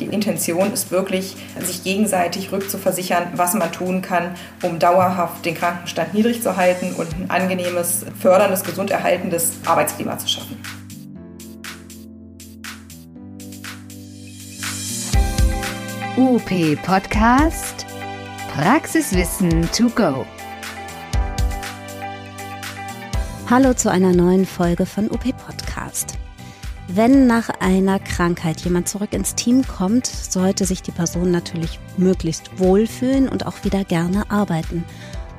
Die 0.00 0.06
Intention 0.06 0.72
ist 0.72 0.90
wirklich, 0.90 1.36
sich 1.60 1.84
gegenseitig 1.84 2.52
rückzuversichern, 2.52 3.32
was 3.34 3.52
man 3.52 3.70
tun 3.70 4.00
kann, 4.00 4.34
um 4.62 4.78
dauerhaft 4.78 5.44
den 5.44 5.54
Krankenstand 5.54 6.14
niedrig 6.14 6.42
zu 6.42 6.56
halten 6.56 6.94
und 6.94 7.08
ein 7.14 7.30
angenehmes, 7.30 8.06
förderndes, 8.18 8.64
gesund 8.64 8.90
erhaltendes 8.90 9.52
Arbeitsklima 9.66 10.18
zu 10.18 10.26
schaffen. 10.26 10.56
UP 16.16 16.82
Podcast 16.82 17.86
Praxiswissen 18.54 19.68
to 19.70 19.88
go. 19.90 20.24
Hallo 23.50 23.74
zu 23.74 23.90
einer 23.90 24.12
neuen 24.12 24.46
Folge 24.46 24.86
von 24.86 25.10
UP 25.10 25.24
Podcast. 25.46 26.19
Wenn 26.92 27.28
nach 27.28 27.50
einer 27.60 28.00
Krankheit 28.00 28.62
jemand 28.62 28.88
zurück 28.88 29.12
ins 29.12 29.36
Team 29.36 29.64
kommt, 29.64 30.08
sollte 30.08 30.66
sich 30.66 30.82
die 30.82 30.90
Person 30.90 31.30
natürlich 31.30 31.78
möglichst 31.96 32.58
wohlfühlen 32.58 33.28
und 33.28 33.46
auch 33.46 33.62
wieder 33.62 33.84
gerne 33.84 34.28
arbeiten. 34.28 34.84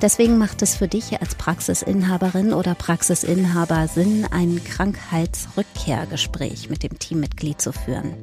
Deswegen 0.00 0.38
macht 0.38 0.62
es 0.62 0.76
für 0.76 0.88
dich 0.88 1.20
als 1.20 1.34
Praxisinhaberin 1.34 2.54
oder 2.54 2.74
Praxisinhaber 2.74 3.86
Sinn, 3.86 4.26
ein 4.30 4.64
Krankheitsrückkehrgespräch 4.64 6.70
mit 6.70 6.82
dem 6.82 6.98
Teammitglied 6.98 7.60
zu 7.60 7.72
führen. 7.72 8.14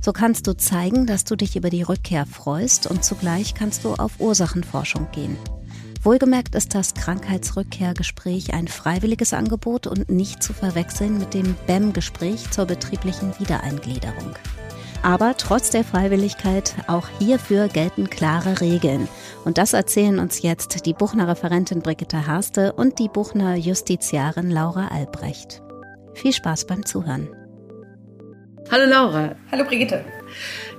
So 0.00 0.14
kannst 0.14 0.46
du 0.46 0.56
zeigen, 0.56 1.06
dass 1.06 1.24
du 1.24 1.36
dich 1.36 1.56
über 1.56 1.68
die 1.68 1.82
Rückkehr 1.82 2.24
freust 2.24 2.86
und 2.86 3.04
zugleich 3.04 3.52
kannst 3.52 3.84
du 3.84 3.92
auf 3.92 4.12
Ursachenforschung 4.18 5.08
gehen. 5.12 5.36
Wohlgemerkt 6.04 6.56
ist 6.56 6.74
das 6.74 6.94
Krankheitsrückkehrgespräch 6.94 8.54
ein 8.54 8.66
freiwilliges 8.66 9.32
Angebot 9.32 9.86
und 9.86 10.10
nicht 10.10 10.42
zu 10.42 10.52
verwechseln 10.52 11.16
mit 11.16 11.32
dem 11.32 11.54
BEM-Gespräch 11.68 12.50
zur 12.50 12.66
betrieblichen 12.66 13.38
Wiedereingliederung. 13.38 14.34
Aber 15.04 15.36
trotz 15.36 15.70
der 15.70 15.84
Freiwilligkeit, 15.84 16.74
auch 16.88 17.06
hierfür 17.20 17.68
gelten 17.68 18.10
klare 18.10 18.60
Regeln. 18.60 19.06
Und 19.44 19.58
das 19.58 19.74
erzählen 19.74 20.18
uns 20.18 20.42
jetzt 20.42 20.86
die 20.86 20.92
Buchner 20.92 21.28
Referentin 21.28 21.82
Brigitte 21.82 22.26
Harste 22.26 22.72
und 22.72 22.98
die 22.98 23.08
Buchner 23.08 23.54
Justiziarin 23.54 24.50
Laura 24.50 24.88
Albrecht. 24.88 25.62
Viel 26.14 26.32
Spaß 26.32 26.66
beim 26.66 26.84
Zuhören. 26.84 27.28
Hallo 28.72 28.86
Laura. 28.86 29.36
Hallo 29.52 29.64
Brigitte. 29.64 30.04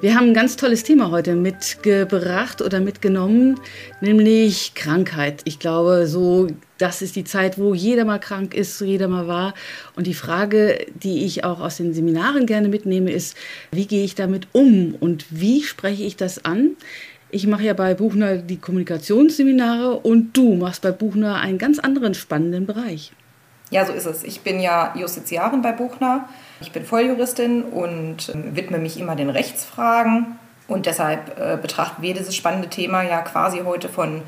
Wir 0.03 0.15
haben 0.15 0.27
ein 0.27 0.33
ganz 0.33 0.57
tolles 0.57 0.83
Thema 0.83 1.11
heute 1.11 1.33
mitgebracht 1.33 2.61
oder 2.61 2.81
mitgenommen, 2.81 3.57
nämlich 4.01 4.73
Krankheit. 4.75 5.39
Ich 5.45 5.59
glaube, 5.59 6.07
so 6.07 6.47
das 6.77 7.01
ist 7.01 7.15
die 7.15 7.23
Zeit, 7.23 7.57
wo 7.57 7.73
jeder 7.73 8.03
mal 8.03 8.19
krank 8.19 8.53
ist, 8.53 8.81
jeder 8.81 9.07
mal 9.07 9.29
war. 9.29 9.53
Und 9.95 10.05
die 10.05 10.13
Frage, 10.13 10.87
die 11.01 11.23
ich 11.23 11.45
auch 11.45 11.61
aus 11.61 11.77
den 11.77 11.93
Seminaren 11.93 12.47
gerne 12.47 12.67
mitnehme, 12.67 13.13
ist, 13.13 13.37
wie 13.71 13.87
gehe 13.87 14.03
ich 14.03 14.13
damit 14.13 14.49
um 14.51 14.93
und 14.99 15.25
wie 15.29 15.63
spreche 15.63 16.03
ich 16.03 16.17
das 16.17 16.43
an? 16.43 16.71
Ich 17.29 17.47
mache 17.47 17.63
ja 17.63 17.73
bei 17.73 17.93
Buchner 17.93 18.39
die 18.39 18.57
Kommunikationsseminare 18.57 19.99
und 19.99 20.35
du 20.35 20.55
machst 20.55 20.81
bei 20.81 20.91
Buchner 20.91 21.37
einen 21.37 21.59
ganz 21.59 21.79
anderen 21.79 22.13
spannenden 22.13 22.65
Bereich. 22.65 23.13
Ja, 23.73 23.85
so 23.85 23.91
ist 23.91 24.05
es. 24.05 24.23
Ich 24.23 24.41
bin 24.41 24.59
ja 24.59 24.93
Justiziarin 24.95 25.61
bei 25.61 25.71
Buchner 25.71 26.29
ich 26.63 26.71
bin 26.71 26.85
Volljuristin 26.85 27.63
und 27.63 28.29
äh, 28.29 28.55
widme 28.55 28.77
mich 28.77 28.97
immer 28.97 29.15
den 29.17 29.29
Rechtsfragen. 29.29 30.39
Und 30.69 30.85
deshalb 30.85 31.37
äh, 31.37 31.57
betrachten 31.61 32.01
wir 32.01 32.13
dieses 32.13 32.35
spannende 32.35 32.69
Thema 32.69 33.03
ja 33.03 33.21
quasi 33.21 33.63
heute 33.65 33.89
von 33.89 34.21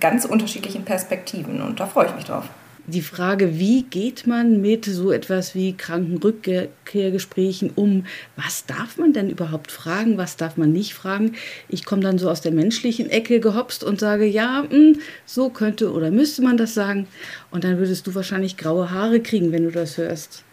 ganz 0.00 0.24
unterschiedlichen 0.24 0.84
Perspektiven. 0.84 1.62
Und 1.62 1.78
da 1.78 1.86
freue 1.86 2.06
ich 2.06 2.14
mich 2.16 2.24
drauf. 2.24 2.44
Die 2.88 3.02
Frage, 3.02 3.58
wie 3.58 3.82
geht 3.82 4.28
man 4.28 4.60
mit 4.60 4.84
so 4.84 5.10
etwas 5.10 5.56
wie 5.56 5.72
Krankenrückkehrgesprächen 5.72 7.72
um? 7.74 8.06
Was 8.36 8.64
darf 8.64 8.96
man 8.96 9.12
denn 9.12 9.28
überhaupt 9.28 9.72
fragen? 9.72 10.18
Was 10.18 10.36
darf 10.36 10.56
man 10.56 10.70
nicht 10.70 10.94
fragen? 10.94 11.32
Ich 11.68 11.84
komme 11.84 12.02
dann 12.02 12.18
so 12.18 12.30
aus 12.30 12.42
der 12.42 12.52
menschlichen 12.52 13.10
Ecke 13.10 13.40
gehopst 13.40 13.82
und 13.82 13.98
sage, 13.98 14.24
ja, 14.24 14.62
mh, 14.62 14.70
hm, 14.70 15.00
so 15.24 15.48
könnte 15.48 15.92
oder 15.92 16.12
müsste 16.12 16.42
man 16.42 16.56
das 16.56 16.74
sagen. 16.74 17.08
Und 17.50 17.64
dann 17.64 17.78
würdest 17.78 18.06
du 18.06 18.14
wahrscheinlich 18.14 18.56
graue 18.56 18.92
Haare 18.92 19.18
kriegen, 19.18 19.50
wenn 19.50 19.64
du 19.64 19.72
das 19.72 19.98
hörst. 19.98 20.44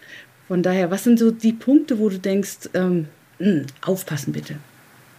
Von 0.48 0.64
daher, 0.64 0.90
was 0.90 1.04
sind 1.04 1.20
so 1.20 1.30
die 1.30 1.52
Punkte, 1.52 2.00
wo 2.00 2.08
du 2.08 2.18
denkst, 2.18 2.68
ähm, 2.74 3.06
mh, 3.38 3.46
hm, 3.46 3.66
aufpassen 3.86 4.32
bitte? 4.32 4.56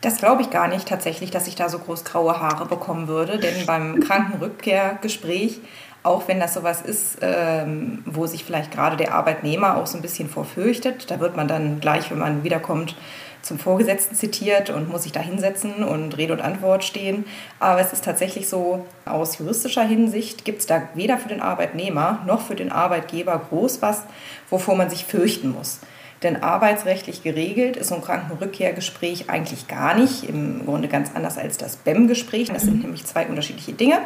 Das 0.01 0.17
glaube 0.17 0.41
ich 0.41 0.49
gar 0.49 0.67
nicht 0.67 0.89
tatsächlich, 0.89 1.31
dass 1.31 1.47
ich 1.47 1.55
da 1.55 1.69
so 1.69 1.79
groß 1.79 2.03
graue 2.03 2.41
Haare 2.41 2.65
bekommen 2.65 3.07
würde, 3.07 3.39
denn 3.39 3.65
beim 3.65 4.01
Krankenrückkehrgespräch, 4.01 5.61
auch 6.05 6.27
wenn 6.27 6.39
das 6.39 6.53
sowas 6.53 6.81
ist, 6.81 7.17
ähm, 7.21 8.03
wo 8.05 8.27
sich 8.27 8.43
vielleicht 8.45 8.71
gerade 8.71 8.95
der 8.97 9.13
Arbeitnehmer 9.13 9.77
auch 9.77 9.87
so 9.87 9.97
ein 9.97 10.01
bisschen 10.01 10.29
vorfürchtet, 10.29 11.09
da 11.09 11.19
wird 11.19 11.35
man 11.35 11.47
dann 11.47 11.79
gleich, 11.79 12.11
wenn 12.11 12.19
man 12.19 12.43
wiederkommt, 12.43 12.95
zum 13.41 13.59
Vorgesetzten 13.59 14.15
zitiert 14.15 14.71
und 14.71 14.89
muss 14.89 15.03
sich 15.03 15.11
da 15.11 15.19
hinsetzen 15.19 15.83
und 15.83 16.17
Rede 16.17 16.33
und 16.33 16.41
Antwort 16.41 16.83
stehen. 16.83 17.25
Aber 17.59 17.79
es 17.79 17.93
ist 17.93 18.03
tatsächlich 18.03 18.49
so, 18.49 18.85
aus 19.05 19.37
juristischer 19.37 19.83
Hinsicht 19.83 20.45
gibt 20.45 20.61
es 20.61 20.65
da 20.65 20.89
weder 20.95 21.19
für 21.19 21.29
den 21.29 21.41
Arbeitnehmer 21.41 22.23
noch 22.25 22.41
für 22.41 22.55
den 22.55 22.71
Arbeitgeber 22.71 23.39
groß 23.49 23.83
was, 23.83 24.03
wovor 24.49 24.75
man 24.75 24.89
sich 24.89 25.05
fürchten 25.05 25.51
muss. 25.51 25.79
Denn 26.23 26.41
arbeitsrechtlich 26.41 27.21
geregelt 27.21 27.77
ist 27.77 27.89
so 27.89 27.95
ein 27.95 28.01
Krankenrückkehrgespräch 28.01 29.29
eigentlich 29.29 29.67
gar 29.67 29.93
nicht, 29.93 30.27
im 30.27 30.65
Grunde 30.65 30.87
ganz 30.87 31.11
anders 31.13 31.37
als 31.37 31.57
das 31.57 31.75
BEM-Gespräch. 31.75 32.47
Das 32.47 32.63
sind 32.63 32.81
nämlich 32.81 33.05
zwei 33.05 33.27
unterschiedliche 33.27 33.73
Dinge. 33.73 33.99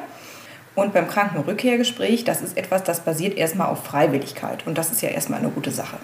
Und 0.79 0.93
beim 0.93 1.09
Krankenrückkehrgespräch, 1.09 2.23
das 2.23 2.41
ist 2.41 2.55
etwas, 2.55 2.85
das 2.85 3.01
basiert 3.01 3.37
erstmal 3.37 3.67
auf 3.67 3.83
Freiwilligkeit. 3.83 4.65
Und 4.65 4.77
das 4.77 4.91
ist 4.91 5.01
ja 5.01 5.09
erstmal 5.09 5.39
eine 5.39 5.49
gute 5.49 5.71
Sache. 5.71 5.97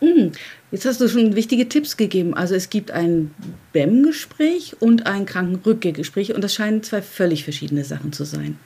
Mhm. 0.00 0.30
Jetzt 0.70 0.86
hast 0.86 1.00
du 1.00 1.08
schon 1.08 1.34
wichtige 1.34 1.68
Tipps 1.68 1.96
gegeben. 1.96 2.32
Also 2.34 2.54
es 2.54 2.70
gibt 2.70 2.92
ein 2.92 3.34
BEM-Gespräch 3.72 4.76
und 4.78 5.08
ein 5.08 5.26
Krankenrückkehrgespräch 5.26 6.32
und 6.32 6.44
das 6.44 6.54
scheinen 6.54 6.84
zwei 6.84 7.02
völlig 7.02 7.42
verschiedene 7.42 7.82
Sachen 7.84 8.12
zu 8.12 8.22
sein. 8.22 8.56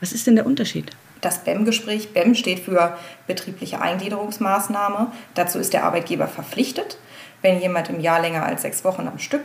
Was 0.00 0.12
ist 0.12 0.26
denn 0.26 0.34
der 0.34 0.46
Unterschied? 0.46 0.90
Das 1.20 1.44
BEM-Gespräch, 1.44 2.12
BEM 2.12 2.34
steht 2.34 2.58
für 2.58 2.96
betriebliche 3.28 3.80
Eingliederungsmaßnahme. 3.80 5.12
Dazu 5.36 5.60
ist 5.60 5.72
der 5.72 5.84
Arbeitgeber 5.84 6.26
verpflichtet, 6.26 6.98
wenn 7.42 7.60
jemand 7.60 7.90
im 7.90 8.00
Jahr 8.00 8.20
länger 8.20 8.44
als 8.44 8.62
sechs 8.62 8.82
Wochen 8.82 9.06
am 9.06 9.20
Stück 9.20 9.42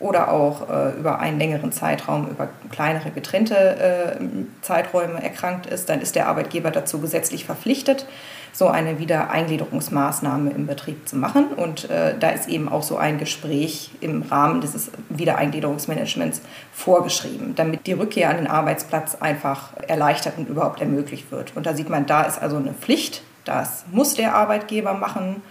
oder 0.00 0.30
auch 0.30 0.68
äh, 0.70 0.90
über 0.98 1.18
einen 1.18 1.38
längeren 1.38 1.72
Zeitraum, 1.72 2.28
über 2.28 2.48
kleinere 2.70 3.10
getrennte 3.10 3.56
äh, 3.56 4.16
Zeiträume 4.62 5.22
erkrankt 5.22 5.66
ist, 5.66 5.88
dann 5.88 6.00
ist 6.00 6.14
der 6.14 6.28
Arbeitgeber 6.28 6.70
dazu 6.70 7.00
gesetzlich 7.00 7.44
verpflichtet, 7.44 8.06
so 8.52 8.68
eine 8.68 8.98
Wiedereingliederungsmaßnahme 8.98 10.50
im 10.50 10.66
Betrieb 10.66 11.08
zu 11.08 11.16
machen. 11.16 11.48
Und 11.48 11.90
äh, 11.90 12.14
da 12.18 12.30
ist 12.30 12.48
eben 12.48 12.68
auch 12.68 12.82
so 12.82 12.96
ein 12.96 13.18
Gespräch 13.18 13.90
im 14.00 14.22
Rahmen 14.22 14.60
dieses 14.60 14.90
Wiedereingliederungsmanagements 15.08 16.42
vorgeschrieben, 16.72 17.54
damit 17.56 17.86
die 17.86 17.92
Rückkehr 17.92 18.30
an 18.30 18.36
den 18.36 18.46
Arbeitsplatz 18.46 19.16
einfach 19.16 19.76
erleichtert 19.86 20.38
und 20.38 20.48
überhaupt 20.48 20.80
ermöglicht 20.80 21.30
wird. 21.32 21.56
Und 21.56 21.66
da 21.66 21.74
sieht 21.74 21.88
man, 21.88 22.06
da 22.06 22.22
ist 22.22 22.40
also 22.40 22.56
eine 22.56 22.72
Pflicht, 22.72 23.22
das 23.44 23.84
muss 23.90 24.14
der 24.14 24.34
Arbeitgeber 24.34 24.94
machen. 24.94 25.42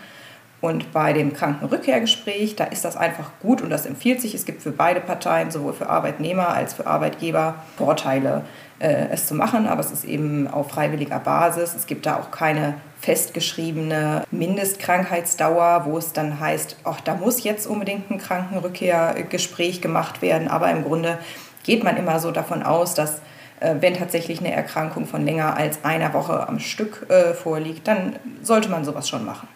Und 0.59 0.91
bei 0.91 1.13
dem 1.13 1.33
Krankenrückkehrgespräch, 1.33 2.55
da 2.55 2.63
ist 2.63 2.83
das 2.83 2.97
einfach 2.97 3.31
gut 3.41 3.61
und 3.61 3.69
das 3.69 3.85
empfiehlt 3.85 4.21
sich. 4.21 4.33
Es 4.33 4.45
gibt 4.45 4.63
für 4.63 4.71
beide 4.71 4.99
Parteien, 4.99 5.51
sowohl 5.51 5.73
für 5.73 5.87
Arbeitnehmer 5.87 6.49
als 6.49 6.73
für 6.73 6.87
Arbeitgeber, 6.87 7.55
Vorteile, 7.77 8.43
äh, 8.79 9.09
es 9.11 9.27
zu 9.27 9.35
machen. 9.35 9.67
Aber 9.67 9.81
es 9.81 9.91
ist 9.91 10.03
eben 10.03 10.47
auf 10.47 10.69
freiwilliger 10.69 11.19
Basis. 11.19 11.75
Es 11.75 11.85
gibt 11.85 12.07
da 12.07 12.17
auch 12.17 12.31
keine 12.31 12.73
festgeschriebene 13.01 14.23
Mindestkrankheitsdauer, 14.31 15.83
wo 15.85 15.99
es 15.99 16.13
dann 16.13 16.39
heißt, 16.39 16.77
ach, 16.83 17.01
da 17.01 17.13
muss 17.13 17.43
jetzt 17.43 17.67
unbedingt 17.67 18.09
ein 18.09 18.17
Krankenrückkehrgespräch 18.17 19.81
gemacht 19.81 20.23
werden. 20.23 20.47
Aber 20.47 20.71
im 20.71 20.83
Grunde 20.83 21.19
geht 21.63 21.83
man 21.83 21.97
immer 21.97 22.19
so 22.19 22.31
davon 22.31 22.63
aus, 22.63 22.95
dass 22.95 23.21
äh, 23.59 23.75
wenn 23.79 23.93
tatsächlich 23.93 24.39
eine 24.39 24.53
Erkrankung 24.53 25.05
von 25.05 25.23
länger 25.23 25.55
als 25.55 25.85
einer 25.85 26.13
Woche 26.13 26.47
am 26.47 26.57
Stück 26.57 27.05
äh, 27.09 27.35
vorliegt, 27.35 27.87
dann 27.87 28.15
sollte 28.41 28.69
man 28.69 28.83
sowas 28.85 29.07
schon 29.07 29.23
machen. 29.23 29.47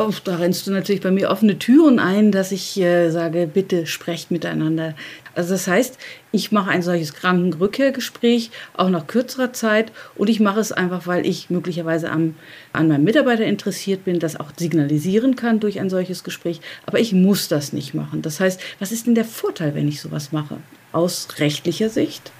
Oh, 0.00 0.12
da 0.22 0.36
rennst 0.36 0.64
du 0.64 0.70
natürlich 0.70 1.00
bei 1.00 1.10
mir 1.10 1.28
offene 1.28 1.58
Türen 1.58 1.98
ein, 1.98 2.30
dass 2.30 2.52
ich 2.52 2.80
äh, 2.80 3.10
sage, 3.10 3.50
bitte 3.52 3.84
sprecht 3.84 4.30
miteinander. 4.30 4.94
Also 5.34 5.54
das 5.54 5.66
heißt, 5.66 5.98
ich 6.30 6.52
mache 6.52 6.70
ein 6.70 6.82
solches 6.82 7.14
Krankenrückkehrgespräch 7.14 8.52
auch 8.74 8.90
nach 8.90 9.08
kürzerer 9.08 9.52
Zeit 9.52 9.90
und 10.14 10.30
ich 10.30 10.38
mache 10.38 10.60
es 10.60 10.70
einfach, 10.70 11.08
weil 11.08 11.26
ich 11.26 11.50
möglicherweise 11.50 12.12
am, 12.12 12.36
an 12.72 12.86
meinem 12.86 13.02
Mitarbeiter 13.02 13.44
interessiert 13.44 14.04
bin, 14.04 14.20
das 14.20 14.38
auch 14.38 14.52
signalisieren 14.56 15.34
kann 15.34 15.58
durch 15.58 15.80
ein 15.80 15.90
solches 15.90 16.22
Gespräch. 16.22 16.60
Aber 16.86 17.00
ich 17.00 17.12
muss 17.12 17.48
das 17.48 17.72
nicht 17.72 17.92
machen. 17.92 18.22
Das 18.22 18.38
heißt, 18.38 18.60
was 18.78 18.92
ist 18.92 19.08
denn 19.08 19.16
der 19.16 19.24
Vorteil, 19.24 19.74
wenn 19.74 19.88
ich 19.88 20.00
sowas 20.00 20.30
mache? 20.30 20.58
Aus 20.92 21.26
rechtlicher 21.38 21.88
Sicht? 21.88 22.30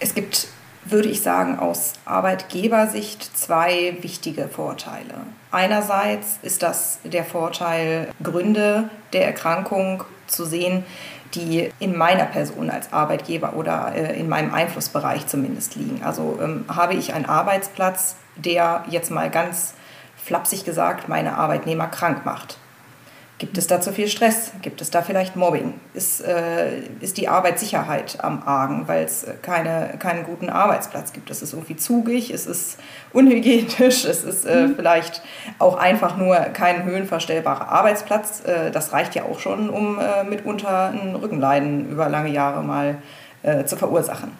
Es 0.00 0.12
gibt 0.12 0.48
würde 0.90 1.08
ich 1.08 1.22
sagen, 1.22 1.58
aus 1.58 1.94
Arbeitgebersicht 2.04 3.36
zwei 3.36 3.96
wichtige 4.00 4.48
Vorteile. 4.48 5.14
Einerseits 5.50 6.38
ist 6.42 6.62
das 6.62 7.00
der 7.04 7.24
Vorteil, 7.24 8.08
Gründe 8.22 8.90
der 9.12 9.26
Erkrankung 9.26 10.04
zu 10.26 10.44
sehen, 10.44 10.84
die 11.34 11.70
in 11.78 11.96
meiner 11.96 12.24
Person 12.24 12.70
als 12.70 12.92
Arbeitgeber 12.92 13.54
oder 13.54 13.92
äh, 13.94 14.18
in 14.18 14.28
meinem 14.28 14.54
Einflussbereich 14.54 15.26
zumindest 15.26 15.76
liegen. 15.76 16.02
Also 16.02 16.38
ähm, 16.42 16.64
habe 16.68 16.94
ich 16.94 17.12
einen 17.12 17.26
Arbeitsplatz, 17.26 18.16
der 18.36 18.84
jetzt 18.88 19.10
mal 19.10 19.30
ganz 19.30 19.74
flapsig 20.16 20.64
gesagt 20.64 21.08
meine 21.08 21.36
Arbeitnehmer 21.36 21.86
krank 21.86 22.24
macht 22.24 22.58
Gibt 23.38 23.56
es 23.56 23.68
da 23.68 23.80
zu 23.80 23.92
viel 23.92 24.08
Stress? 24.08 24.50
Gibt 24.62 24.80
es 24.80 24.90
da 24.90 25.00
vielleicht 25.00 25.36
Mobbing? 25.36 25.74
Ist, 25.94 26.20
äh, 26.20 26.80
ist 27.00 27.18
die 27.18 27.28
Arbeitssicherheit 27.28 28.18
am 28.20 28.42
Argen, 28.44 28.88
weil 28.88 29.04
es 29.04 29.24
keine, 29.42 29.94
keinen 30.00 30.24
guten 30.24 30.50
Arbeitsplatz 30.50 31.12
gibt? 31.12 31.30
Es 31.30 31.40
ist 31.40 31.52
irgendwie 31.52 31.76
zugig, 31.76 32.32
es 32.32 32.46
ist 32.46 32.78
unhygienisch, 33.12 34.04
es 34.04 34.24
ist 34.24 34.44
äh, 34.44 34.66
mhm. 34.66 34.74
vielleicht 34.74 35.22
auch 35.60 35.76
einfach 35.76 36.16
nur 36.16 36.34
kein 36.36 36.84
höhenverstellbarer 36.84 37.68
Arbeitsplatz. 37.68 38.42
Äh, 38.44 38.72
das 38.72 38.92
reicht 38.92 39.14
ja 39.14 39.22
auch 39.22 39.38
schon, 39.38 39.70
um 39.70 40.00
äh, 40.00 40.24
mitunter 40.24 40.88
ein 40.88 41.14
Rückenleiden 41.14 41.88
über 41.90 42.08
lange 42.08 42.30
Jahre 42.30 42.64
mal 42.64 42.96
äh, 43.44 43.64
zu 43.66 43.76
verursachen. 43.76 44.32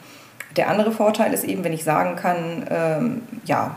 Der 0.56 0.68
andere 0.68 0.90
Vorteil 0.90 1.32
ist 1.32 1.44
eben, 1.44 1.62
wenn 1.62 1.72
ich 1.72 1.84
sagen 1.84 2.16
kann, 2.16 2.66
ähm, 2.68 3.22
ja, 3.44 3.76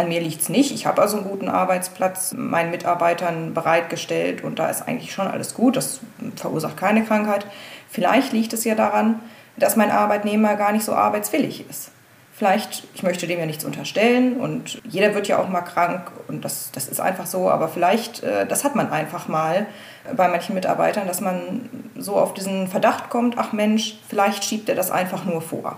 an 0.00 0.08
mir 0.08 0.20
liegt 0.20 0.40
es 0.40 0.48
nicht. 0.48 0.72
Ich 0.72 0.86
habe 0.86 1.00
also 1.00 1.18
einen 1.18 1.28
guten 1.28 1.48
Arbeitsplatz 1.48 2.32
meinen 2.32 2.70
Mitarbeitern 2.70 3.54
bereitgestellt 3.54 4.42
und 4.42 4.58
da 4.58 4.68
ist 4.68 4.82
eigentlich 4.82 5.12
schon 5.12 5.28
alles 5.28 5.54
gut. 5.54 5.76
Das 5.76 6.00
verursacht 6.36 6.76
keine 6.76 7.04
Krankheit. 7.04 7.46
Vielleicht 7.88 8.32
liegt 8.32 8.52
es 8.52 8.64
ja 8.64 8.74
daran, 8.74 9.20
dass 9.56 9.76
mein 9.76 9.90
Arbeitnehmer 9.90 10.56
gar 10.56 10.72
nicht 10.72 10.84
so 10.84 10.94
arbeitswillig 10.94 11.68
ist. 11.68 11.90
Vielleicht, 12.32 12.84
ich 12.94 13.02
möchte 13.02 13.26
dem 13.26 13.38
ja 13.38 13.44
nichts 13.44 13.66
unterstellen 13.66 14.38
und 14.38 14.80
jeder 14.84 15.14
wird 15.14 15.28
ja 15.28 15.38
auch 15.38 15.48
mal 15.48 15.60
krank 15.60 16.10
und 16.26 16.42
das, 16.42 16.70
das 16.72 16.88
ist 16.88 16.98
einfach 16.98 17.26
so, 17.26 17.50
aber 17.50 17.68
vielleicht, 17.68 18.22
äh, 18.22 18.46
das 18.46 18.64
hat 18.64 18.74
man 18.74 18.90
einfach 18.90 19.28
mal 19.28 19.66
bei 20.16 20.26
manchen 20.26 20.54
Mitarbeitern, 20.54 21.06
dass 21.06 21.20
man 21.20 21.68
so 21.98 22.16
auf 22.16 22.32
diesen 22.32 22.66
Verdacht 22.66 23.10
kommt, 23.10 23.36
ach 23.36 23.52
Mensch, 23.52 23.98
vielleicht 24.08 24.42
schiebt 24.44 24.70
er 24.70 24.74
das 24.74 24.90
einfach 24.90 25.26
nur 25.26 25.42
vor. 25.42 25.76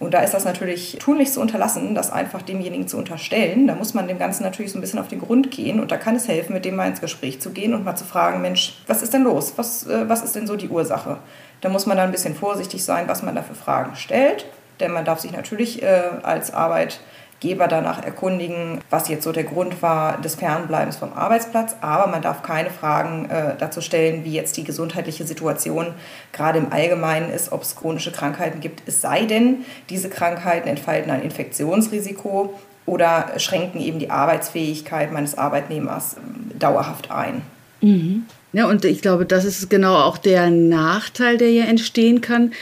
Und 0.00 0.12
da 0.12 0.20
ist 0.20 0.34
das 0.34 0.44
natürlich 0.44 0.98
tunlichst 1.00 1.34
zu 1.34 1.40
unterlassen, 1.40 1.94
das 1.94 2.10
einfach 2.10 2.42
demjenigen 2.42 2.88
zu 2.88 2.96
unterstellen. 2.98 3.66
Da 3.66 3.74
muss 3.74 3.94
man 3.94 4.08
dem 4.08 4.18
Ganzen 4.18 4.42
natürlich 4.42 4.72
so 4.72 4.78
ein 4.78 4.80
bisschen 4.80 4.98
auf 4.98 5.08
den 5.08 5.20
Grund 5.20 5.50
gehen 5.50 5.80
und 5.80 5.90
da 5.92 5.96
kann 5.96 6.16
es 6.16 6.26
helfen, 6.26 6.52
mit 6.52 6.64
dem 6.64 6.76
mal 6.76 6.88
ins 6.88 7.00
Gespräch 7.00 7.40
zu 7.40 7.50
gehen 7.50 7.74
und 7.74 7.84
mal 7.84 7.94
zu 7.96 8.04
fragen, 8.04 8.42
Mensch, 8.42 8.74
was 8.86 9.02
ist 9.02 9.14
denn 9.14 9.22
los? 9.22 9.54
Was, 9.56 9.86
äh, 9.86 10.08
was 10.08 10.22
ist 10.22 10.34
denn 10.34 10.46
so 10.46 10.56
die 10.56 10.68
Ursache? 10.68 11.18
Da 11.60 11.68
muss 11.68 11.86
man 11.86 11.96
dann 11.96 12.06
ein 12.06 12.12
bisschen 12.12 12.34
vorsichtig 12.34 12.84
sein, 12.84 13.08
was 13.08 13.22
man 13.22 13.34
da 13.34 13.42
für 13.42 13.54
Fragen 13.54 13.94
stellt. 13.96 14.46
Denn 14.80 14.90
man 14.90 15.04
darf 15.04 15.20
sich 15.20 15.30
natürlich 15.30 15.82
äh, 15.82 16.02
als 16.22 16.52
Arbeit 16.52 17.00
Geber 17.40 17.68
danach 17.68 18.02
erkundigen, 18.02 18.80
was 18.90 19.08
jetzt 19.08 19.24
so 19.24 19.32
der 19.32 19.44
Grund 19.44 19.82
war 19.82 20.20
des 20.20 20.34
Fernbleibens 20.36 20.96
vom 20.96 21.12
Arbeitsplatz. 21.12 21.76
Aber 21.80 22.10
man 22.10 22.22
darf 22.22 22.42
keine 22.42 22.70
Fragen 22.70 23.28
äh, 23.28 23.54
dazu 23.58 23.80
stellen, 23.80 24.24
wie 24.24 24.32
jetzt 24.32 24.56
die 24.56 24.64
gesundheitliche 24.64 25.24
Situation 25.24 25.88
gerade 26.32 26.58
im 26.58 26.72
Allgemeinen 26.72 27.30
ist, 27.30 27.52
ob 27.52 27.62
es 27.62 27.76
chronische 27.76 28.12
Krankheiten 28.12 28.60
gibt. 28.60 28.82
Es 28.86 29.00
sei 29.00 29.24
denn, 29.26 29.64
diese 29.90 30.08
Krankheiten 30.08 30.68
entfalten 30.68 31.10
ein 31.10 31.22
Infektionsrisiko 31.22 32.54
oder 32.86 33.32
schränken 33.38 33.80
eben 33.80 33.98
die 33.98 34.10
Arbeitsfähigkeit 34.10 35.12
meines 35.12 35.36
Arbeitnehmers 35.36 36.14
äh, 36.14 36.58
dauerhaft 36.58 37.10
ein. 37.10 37.42
Mhm. 37.80 38.24
Ja, 38.54 38.68
und 38.68 38.84
ich 38.84 39.02
glaube, 39.02 39.26
das 39.26 39.44
ist 39.44 39.68
genau 39.68 39.96
auch 39.96 40.16
der 40.16 40.48
Nachteil, 40.48 41.38
der 41.38 41.50
ja 41.50 41.64
entstehen 41.64 42.20
kann. 42.20 42.52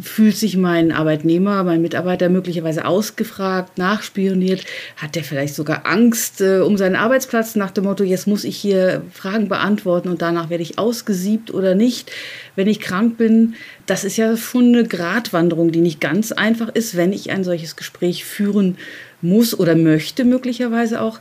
Fühlt 0.00 0.36
sich 0.36 0.56
mein 0.56 0.92
Arbeitnehmer, 0.92 1.64
mein 1.64 1.82
Mitarbeiter 1.82 2.28
möglicherweise 2.28 2.84
ausgefragt, 2.84 3.78
nachspioniert? 3.78 4.64
Hat 4.96 5.16
der 5.16 5.24
vielleicht 5.24 5.56
sogar 5.56 5.86
Angst 5.86 6.40
äh, 6.40 6.60
um 6.60 6.76
seinen 6.76 6.94
Arbeitsplatz 6.94 7.56
nach 7.56 7.72
dem 7.72 7.84
Motto, 7.84 8.04
jetzt 8.04 8.28
muss 8.28 8.44
ich 8.44 8.56
hier 8.56 9.02
Fragen 9.12 9.48
beantworten 9.48 10.08
und 10.08 10.22
danach 10.22 10.50
werde 10.50 10.62
ich 10.62 10.78
ausgesiebt 10.78 11.52
oder 11.52 11.74
nicht, 11.74 12.12
wenn 12.54 12.68
ich 12.68 12.78
krank 12.78 13.16
bin? 13.16 13.54
Das 13.86 14.04
ist 14.04 14.16
ja 14.16 14.36
schon 14.36 14.68
eine 14.68 14.84
Gratwanderung, 14.84 15.72
die 15.72 15.80
nicht 15.80 16.00
ganz 16.00 16.30
einfach 16.30 16.68
ist, 16.68 16.96
wenn 16.96 17.12
ich 17.12 17.32
ein 17.32 17.42
solches 17.42 17.74
Gespräch 17.74 18.24
führen 18.24 18.76
muss 19.20 19.58
oder 19.58 19.74
möchte, 19.74 20.24
möglicherweise 20.24 21.00
auch 21.00 21.18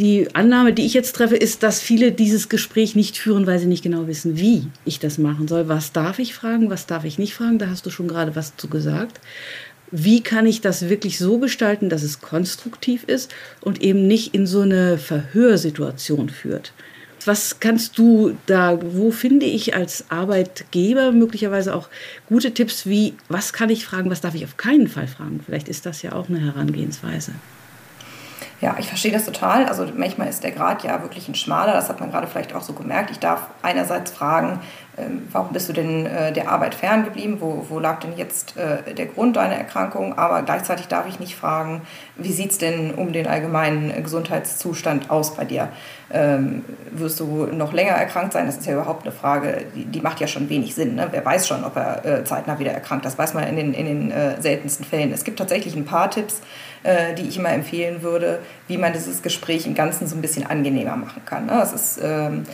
die 0.00 0.34
Annahme, 0.34 0.72
die 0.72 0.86
ich 0.86 0.94
jetzt 0.94 1.14
treffe, 1.14 1.36
ist, 1.36 1.62
dass 1.62 1.80
viele 1.80 2.10
dieses 2.10 2.48
Gespräch 2.48 2.96
nicht 2.96 3.18
führen, 3.18 3.46
weil 3.46 3.58
sie 3.58 3.66
nicht 3.66 3.82
genau 3.82 4.06
wissen, 4.06 4.38
wie 4.38 4.66
ich 4.86 4.98
das 4.98 5.18
machen 5.18 5.46
soll. 5.46 5.68
Was 5.68 5.92
darf 5.92 6.18
ich 6.18 6.34
fragen, 6.34 6.70
was 6.70 6.86
darf 6.86 7.04
ich 7.04 7.18
nicht 7.18 7.34
fragen? 7.34 7.58
Da 7.58 7.68
hast 7.68 7.84
du 7.84 7.90
schon 7.90 8.08
gerade 8.08 8.34
was 8.34 8.56
zu 8.56 8.68
gesagt. 8.68 9.20
Wie 9.90 10.22
kann 10.22 10.46
ich 10.46 10.62
das 10.62 10.88
wirklich 10.88 11.18
so 11.18 11.38
gestalten, 11.38 11.90
dass 11.90 12.02
es 12.02 12.20
konstruktiv 12.20 13.04
ist 13.04 13.34
und 13.60 13.82
eben 13.82 14.06
nicht 14.06 14.34
in 14.34 14.46
so 14.46 14.62
eine 14.62 14.96
Verhörsituation 14.96 16.30
führt? 16.30 16.72
Was 17.26 17.60
kannst 17.60 17.98
du 17.98 18.38
da, 18.46 18.78
wo 18.80 19.10
finde 19.10 19.44
ich 19.44 19.74
als 19.74 20.06
Arbeitgeber 20.08 21.12
möglicherweise 21.12 21.74
auch 21.74 21.90
gute 22.26 22.54
Tipps, 22.54 22.86
wie, 22.86 23.14
was 23.28 23.52
kann 23.52 23.68
ich 23.68 23.84
fragen, 23.84 24.10
was 24.10 24.22
darf 24.22 24.34
ich 24.34 24.44
auf 24.44 24.56
keinen 24.56 24.88
Fall 24.88 25.08
fragen? 25.08 25.40
Vielleicht 25.44 25.68
ist 25.68 25.84
das 25.84 26.00
ja 26.00 26.12
auch 26.12 26.30
eine 26.30 26.40
Herangehensweise. 26.40 27.32
Ja, 28.60 28.76
ich 28.78 28.88
verstehe 28.88 29.10
das 29.10 29.24
total. 29.24 29.64
Also 29.64 29.86
manchmal 29.96 30.28
ist 30.28 30.44
der 30.44 30.50
Grad 30.50 30.84
ja 30.84 31.00
wirklich 31.00 31.26
ein 31.28 31.34
schmaler. 31.34 31.72
Das 31.72 31.88
hat 31.88 31.98
man 31.98 32.10
gerade 32.10 32.26
vielleicht 32.26 32.54
auch 32.54 32.60
so 32.60 32.74
gemerkt. 32.74 33.10
Ich 33.10 33.18
darf 33.18 33.46
einerseits 33.62 34.10
fragen, 34.10 34.60
ähm, 34.98 35.22
warum 35.32 35.54
bist 35.54 35.70
du 35.70 35.72
denn 35.72 36.04
äh, 36.04 36.30
der 36.30 36.50
Arbeit 36.50 36.74
ferngeblieben? 36.74 37.40
Wo, 37.40 37.64
wo 37.70 37.78
lag 37.78 38.00
denn 38.00 38.18
jetzt 38.18 38.58
äh, 38.58 38.92
der 38.92 39.06
Grund 39.06 39.36
deiner 39.36 39.54
Erkrankung? 39.54 40.18
Aber 40.18 40.42
gleichzeitig 40.42 40.88
darf 40.88 41.08
ich 41.08 41.18
nicht 41.18 41.36
fragen, 41.36 41.80
wie 42.16 42.32
sieht 42.32 42.50
es 42.50 42.58
denn 42.58 42.92
um 42.94 43.14
den 43.14 43.26
allgemeinen 43.26 44.02
Gesundheitszustand 44.02 45.10
aus 45.10 45.36
bei 45.36 45.46
dir? 45.46 45.68
Ähm, 46.12 46.64
wirst 46.90 47.18
du 47.20 47.46
noch 47.46 47.72
länger 47.72 47.92
erkrankt 47.92 48.34
sein? 48.34 48.44
Das 48.44 48.58
ist 48.58 48.66
ja 48.66 48.74
überhaupt 48.74 49.04
eine 49.04 49.12
Frage, 49.12 49.64
die, 49.74 49.86
die 49.86 50.00
macht 50.02 50.20
ja 50.20 50.26
schon 50.26 50.50
wenig 50.50 50.74
Sinn. 50.74 50.96
Ne? 50.96 51.08
Wer 51.10 51.24
weiß 51.24 51.48
schon, 51.48 51.64
ob 51.64 51.76
er 51.76 52.04
äh, 52.04 52.24
zeitnah 52.24 52.58
wieder 52.58 52.72
erkrankt? 52.72 53.06
Das 53.06 53.16
weiß 53.16 53.32
man 53.32 53.44
in 53.44 53.56
den, 53.56 53.72
in 53.72 53.86
den 53.86 54.10
äh, 54.10 54.40
seltensten 54.40 54.84
Fällen. 54.84 55.12
Es 55.12 55.24
gibt 55.24 55.38
tatsächlich 55.38 55.74
ein 55.76 55.86
paar 55.86 56.10
Tipps, 56.10 56.42
äh, 56.82 57.14
die 57.14 57.28
ich 57.28 57.36
immer 57.36 57.50
empfehlen 57.50 58.02
würde, 58.02 58.40
wie 58.68 58.78
man 58.78 58.92
dieses 58.92 59.22
Gespräch 59.22 59.66
im 59.66 59.74
Ganzen 59.74 60.06
so 60.06 60.16
ein 60.16 60.22
bisschen 60.22 60.46
angenehmer 60.46 60.96
machen 60.96 61.22
kann. 61.24 61.46
Ne? 61.46 61.60
Es 61.62 61.72
ist 61.72 62.00
ähm, 62.02 62.44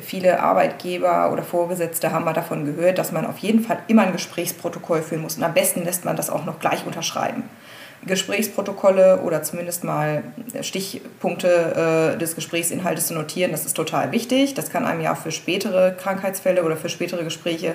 viele 0.00 0.40
Arbeitgeber 0.40 1.32
oder 1.32 1.42
Vorgesetzte 1.42 2.12
haben 2.12 2.24
mal 2.24 2.32
davon 2.32 2.64
gehört, 2.64 2.98
dass 2.98 3.12
man 3.12 3.26
auf 3.26 3.38
jeden 3.38 3.60
Fall 3.60 3.78
immer 3.88 4.02
ein 4.02 4.12
Gesprächsprotokoll 4.12 5.02
führen 5.02 5.22
muss. 5.22 5.36
Und 5.36 5.44
am 5.44 5.54
besten 5.54 5.84
lässt 5.84 6.04
man 6.04 6.16
das 6.16 6.30
auch 6.30 6.44
noch 6.44 6.60
gleich 6.60 6.86
unterschreiben. 6.86 7.44
Gesprächsprotokolle 8.06 9.20
oder 9.22 9.42
zumindest 9.42 9.82
mal 9.82 10.22
Stichpunkte 10.60 12.14
äh, 12.14 12.18
des 12.18 12.36
Gesprächsinhaltes 12.36 13.08
zu 13.08 13.14
notieren, 13.14 13.50
das 13.50 13.66
ist 13.66 13.74
total 13.74 14.12
wichtig. 14.12 14.54
Das 14.54 14.70
kann 14.70 14.84
einem 14.84 15.00
ja 15.00 15.14
für 15.14 15.32
spätere 15.32 15.92
Krankheitsfälle 15.92 16.62
oder 16.62 16.76
für 16.76 16.88
spätere 16.88 17.24
Gespräche 17.24 17.74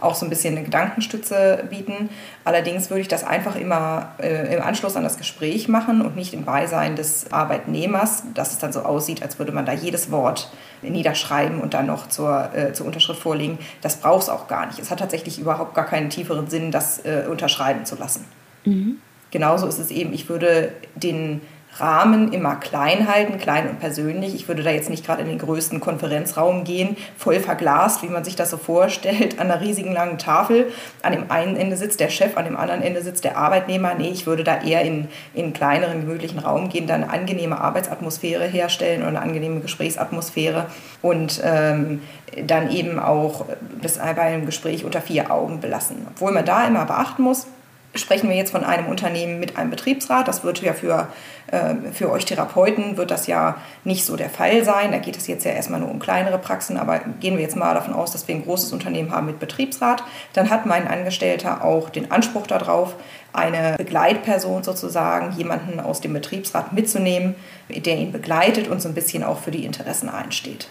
auch 0.00 0.14
so 0.14 0.24
ein 0.24 0.30
bisschen 0.30 0.56
eine 0.56 0.64
Gedankenstütze 0.64 1.64
bieten. 1.68 2.10
Allerdings 2.44 2.90
würde 2.90 3.00
ich 3.00 3.08
das 3.08 3.24
einfach 3.24 3.56
immer 3.56 4.12
äh, 4.18 4.54
im 4.54 4.62
Anschluss 4.62 4.96
an 4.96 5.02
das 5.02 5.18
Gespräch 5.18 5.68
machen 5.68 6.00
und 6.00 6.14
nicht 6.14 6.32
im 6.32 6.44
Beisein 6.44 6.94
des 6.94 7.32
Arbeitnehmers, 7.32 8.22
dass 8.34 8.52
es 8.52 8.58
dann 8.58 8.72
so 8.72 8.80
aussieht, 8.82 9.22
als 9.22 9.38
würde 9.38 9.52
man 9.52 9.66
da 9.66 9.72
jedes 9.72 10.10
Wort 10.12 10.50
niederschreiben 10.82 11.60
und 11.60 11.74
dann 11.74 11.86
noch 11.86 12.08
zur, 12.08 12.50
äh, 12.54 12.72
zur 12.72 12.86
Unterschrift 12.86 13.20
vorlegen. 13.20 13.58
Das 13.80 13.96
braucht 13.96 14.22
es 14.22 14.28
auch 14.28 14.46
gar 14.46 14.66
nicht. 14.66 14.78
Es 14.78 14.90
hat 14.90 15.00
tatsächlich 15.00 15.40
überhaupt 15.40 15.74
gar 15.74 15.86
keinen 15.86 16.10
tieferen 16.10 16.48
Sinn, 16.48 16.70
das 16.70 17.04
äh, 17.04 17.24
unterschreiben 17.28 17.84
zu 17.84 17.96
lassen. 17.96 18.24
Mhm 18.64 18.98
genauso 19.32 19.66
ist 19.66 19.80
es 19.80 19.90
eben, 19.90 20.12
ich 20.12 20.28
würde 20.28 20.72
den 20.94 21.40
Rahmen 21.78 22.32
immer 22.32 22.56
klein 22.56 23.08
halten, 23.08 23.38
klein 23.38 23.68
und 23.68 23.80
persönlich. 23.80 24.34
Ich 24.34 24.46
würde 24.46 24.62
da 24.62 24.70
jetzt 24.70 24.90
nicht 24.90 25.06
gerade 25.06 25.22
in 25.22 25.28
den 25.28 25.38
größten 25.38 25.80
Konferenzraum 25.80 26.64
gehen, 26.64 26.96
voll 27.16 27.40
verglast, 27.40 28.02
wie 28.02 28.08
man 28.08 28.24
sich 28.24 28.36
das 28.36 28.50
so 28.50 28.58
vorstellt, 28.58 29.38
an 29.40 29.50
einer 29.50 29.62
riesigen 29.62 29.92
langen 29.92 30.18
Tafel. 30.18 30.70
An 31.00 31.12
dem 31.12 31.30
einen 31.30 31.56
Ende 31.56 31.78
sitzt 31.78 32.00
der 32.00 32.10
Chef, 32.10 32.36
an 32.36 32.44
dem 32.44 32.58
anderen 32.58 32.82
Ende 32.82 33.00
sitzt 33.00 33.24
der 33.24 33.38
Arbeitnehmer. 33.38 33.94
Nee, 33.94 34.10
ich 34.10 34.26
würde 34.26 34.44
da 34.44 34.60
eher 34.60 34.82
in, 34.82 35.08
in 35.32 35.44
einen 35.44 35.52
kleineren, 35.54 36.02
gemütlichen 36.02 36.40
Raum 36.40 36.68
gehen, 36.68 36.86
da 36.86 36.94
eine 36.94 37.08
angenehme 37.08 37.58
Arbeitsatmosphäre 37.58 38.44
herstellen 38.44 39.00
oder 39.00 39.08
eine 39.08 39.22
angenehme 39.22 39.60
Gesprächsatmosphäre 39.60 40.66
und 41.00 41.40
ähm, 41.42 42.02
dann 42.46 42.70
eben 42.70 42.98
auch 42.98 43.46
das 43.80 43.96
bei 43.98 44.20
einem 44.20 44.44
Gespräch 44.44 44.84
unter 44.84 45.00
vier 45.00 45.30
Augen 45.30 45.60
belassen. 45.60 46.06
Obwohl 46.10 46.32
man 46.32 46.44
da 46.44 46.66
immer 46.66 46.84
beachten 46.84 47.22
muss, 47.22 47.46
sprechen 47.94 48.28
wir 48.28 48.36
jetzt 48.36 48.52
von 48.52 48.64
einem 48.64 48.86
Unternehmen 48.86 49.38
mit 49.38 49.56
einem 49.56 49.70
Betriebsrat. 49.70 50.26
Das 50.26 50.44
wird 50.44 50.62
ja 50.62 50.72
für, 50.72 51.08
äh, 51.48 51.74
für 51.92 52.10
euch 52.10 52.24
Therapeuten 52.24 52.96
wird 52.96 53.10
das 53.10 53.26
ja 53.26 53.56
nicht 53.84 54.04
so 54.04 54.16
der 54.16 54.30
Fall 54.30 54.64
sein. 54.64 54.92
Da 54.92 54.98
geht 54.98 55.16
es 55.16 55.26
jetzt 55.26 55.44
ja 55.44 55.52
erstmal 55.52 55.80
nur 55.80 55.90
um 55.90 55.98
kleinere 55.98 56.38
Praxen, 56.38 56.76
aber 56.76 57.00
gehen 57.20 57.36
wir 57.36 57.42
jetzt 57.42 57.56
mal 57.56 57.74
davon 57.74 57.94
aus, 57.94 58.12
dass 58.12 58.26
wir 58.26 58.34
ein 58.34 58.44
großes 58.44 58.72
Unternehmen 58.72 59.10
haben 59.10 59.26
mit 59.26 59.40
Betriebsrat. 59.40 60.02
Dann 60.32 60.50
hat 60.50 60.66
mein 60.66 60.88
Angestellter 60.88 61.64
auch 61.64 61.90
den 61.90 62.10
Anspruch 62.10 62.46
darauf, 62.46 62.96
eine 63.34 63.76
Begleitperson 63.78 64.62
sozusagen, 64.62 65.36
jemanden 65.38 65.80
aus 65.80 66.00
dem 66.00 66.12
Betriebsrat 66.12 66.72
mitzunehmen, 66.72 67.34
der 67.68 67.96
ihn 67.96 68.12
begleitet 68.12 68.68
und 68.68 68.82
so 68.82 68.88
ein 68.88 68.94
bisschen 68.94 69.24
auch 69.24 69.38
für 69.38 69.50
die 69.50 69.64
Interessen 69.64 70.08
einsteht. 70.08 70.68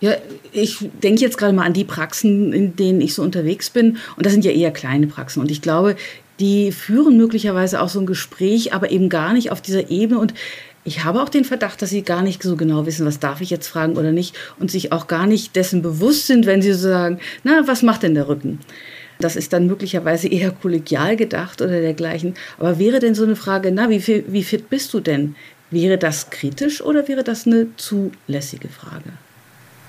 Ja, 0.00 0.12
ich 0.52 0.90
denke 1.02 1.22
jetzt 1.22 1.38
gerade 1.38 1.54
mal 1.54 1.64
an 1.64 1.72
die 1.72 1.84
Praxen, 1.84 2.52
in 2.52 2.76
denen 2.76 3.00
ich 3.00 3.14
so 3.14 3.22
unterwegs 3.22 3.70
bin. 3.70 3.96
Und 4.16 4.26
das 4.26 4.32
sind 4.32 4.44
ja 4.44 4.50
eher 4.50 4.70
kleine 4.70 5.06
Praxen. 5.06 5.40
Und 5.40 5.50
ich 5.50 5.62
glaube, 5.62 5.96
die 6.40 6.72
führen 6.72 7.16
möglicherweise 7.16 7.80
auch 7.80 7.88
so 7.88 8.00
ein 8.00 8.06
Gespräch, 8.06 8.72
aber 8.72 8.90
eben 8.90 9.08
gar 9.08 9.32
nicht 9.32 9.50
auf 9.50 9.60
dieser 9.60 9.90
Ebene. 9.90 10.20
Und 10.20 10.34
ich 10.84 11.04
habe 11.04 11.22
auch 11.22 11.28
den 11.28 11.44
Verdacht, 11.44 11.82
dass 11.82 11.90
sie 11.90 12.02
gar 12.02 12.22
nicht 12.22 12.42
so 12.42 12.56
genau 12.56 12.86
wissen, 12.86 13.06
was 13.06 13.18
darf 13.18 13.40
ich 13.40 13.50
jetzt 13.50 13.66
fragen 13.66 13.96
oder 13.96 14.12
nicht 14.12 14.36
und 14.58 14.70
sich 14.70 14.92
auch 14.92 15.06
gar 15.06 15.26
nicht 15.26 15.56
dessen 15.56 15.82
bewusst 15.82 16.26
sind, 16.26 16.46
wenn 16.46 16.62
sie 16.62 16.72
so 16.72 16.88
sagen, 16.88 17.18
na, 17.42 17.66
was 17.66 17.82
macht 17.82 18.02
denn 18.02 18.14
der 18.14 18.28
Rücken? 18.28 18.60
Das 19.18 19.34
ist 19.34 19.52
dann 19.52 19.66
möglicherweise 19.66 20.28
eher 20.28 20.50
kollegial 20.50 21.16
gedacht 21.16 21.62
oder 21.62 21.80
dergleichen. 21.80 22.34
Aber 22.58 22.78
wäre 22.78 22.98
denn 22.98 23.14
so 23.14 23.24
eine 23.24 23.36
Frage, 23.36 23.72
na, 23.72 23.88
wie, 23.88 24.24
wie 24.28 24.44
fit 24.44 24.68
bist 24.68 24.92
du 24.92 25.00
denn? 25.00 25.34
Wäre 25.70 25.98
das 25.98 26.30
kritisch 26.30 26.80
oder 26.82 27.08
wäre 27.08 27.24
das 27.24 27.46
eine 27.46 27.66
zulässige 27.76 28.68
Frage? 28.68 29.10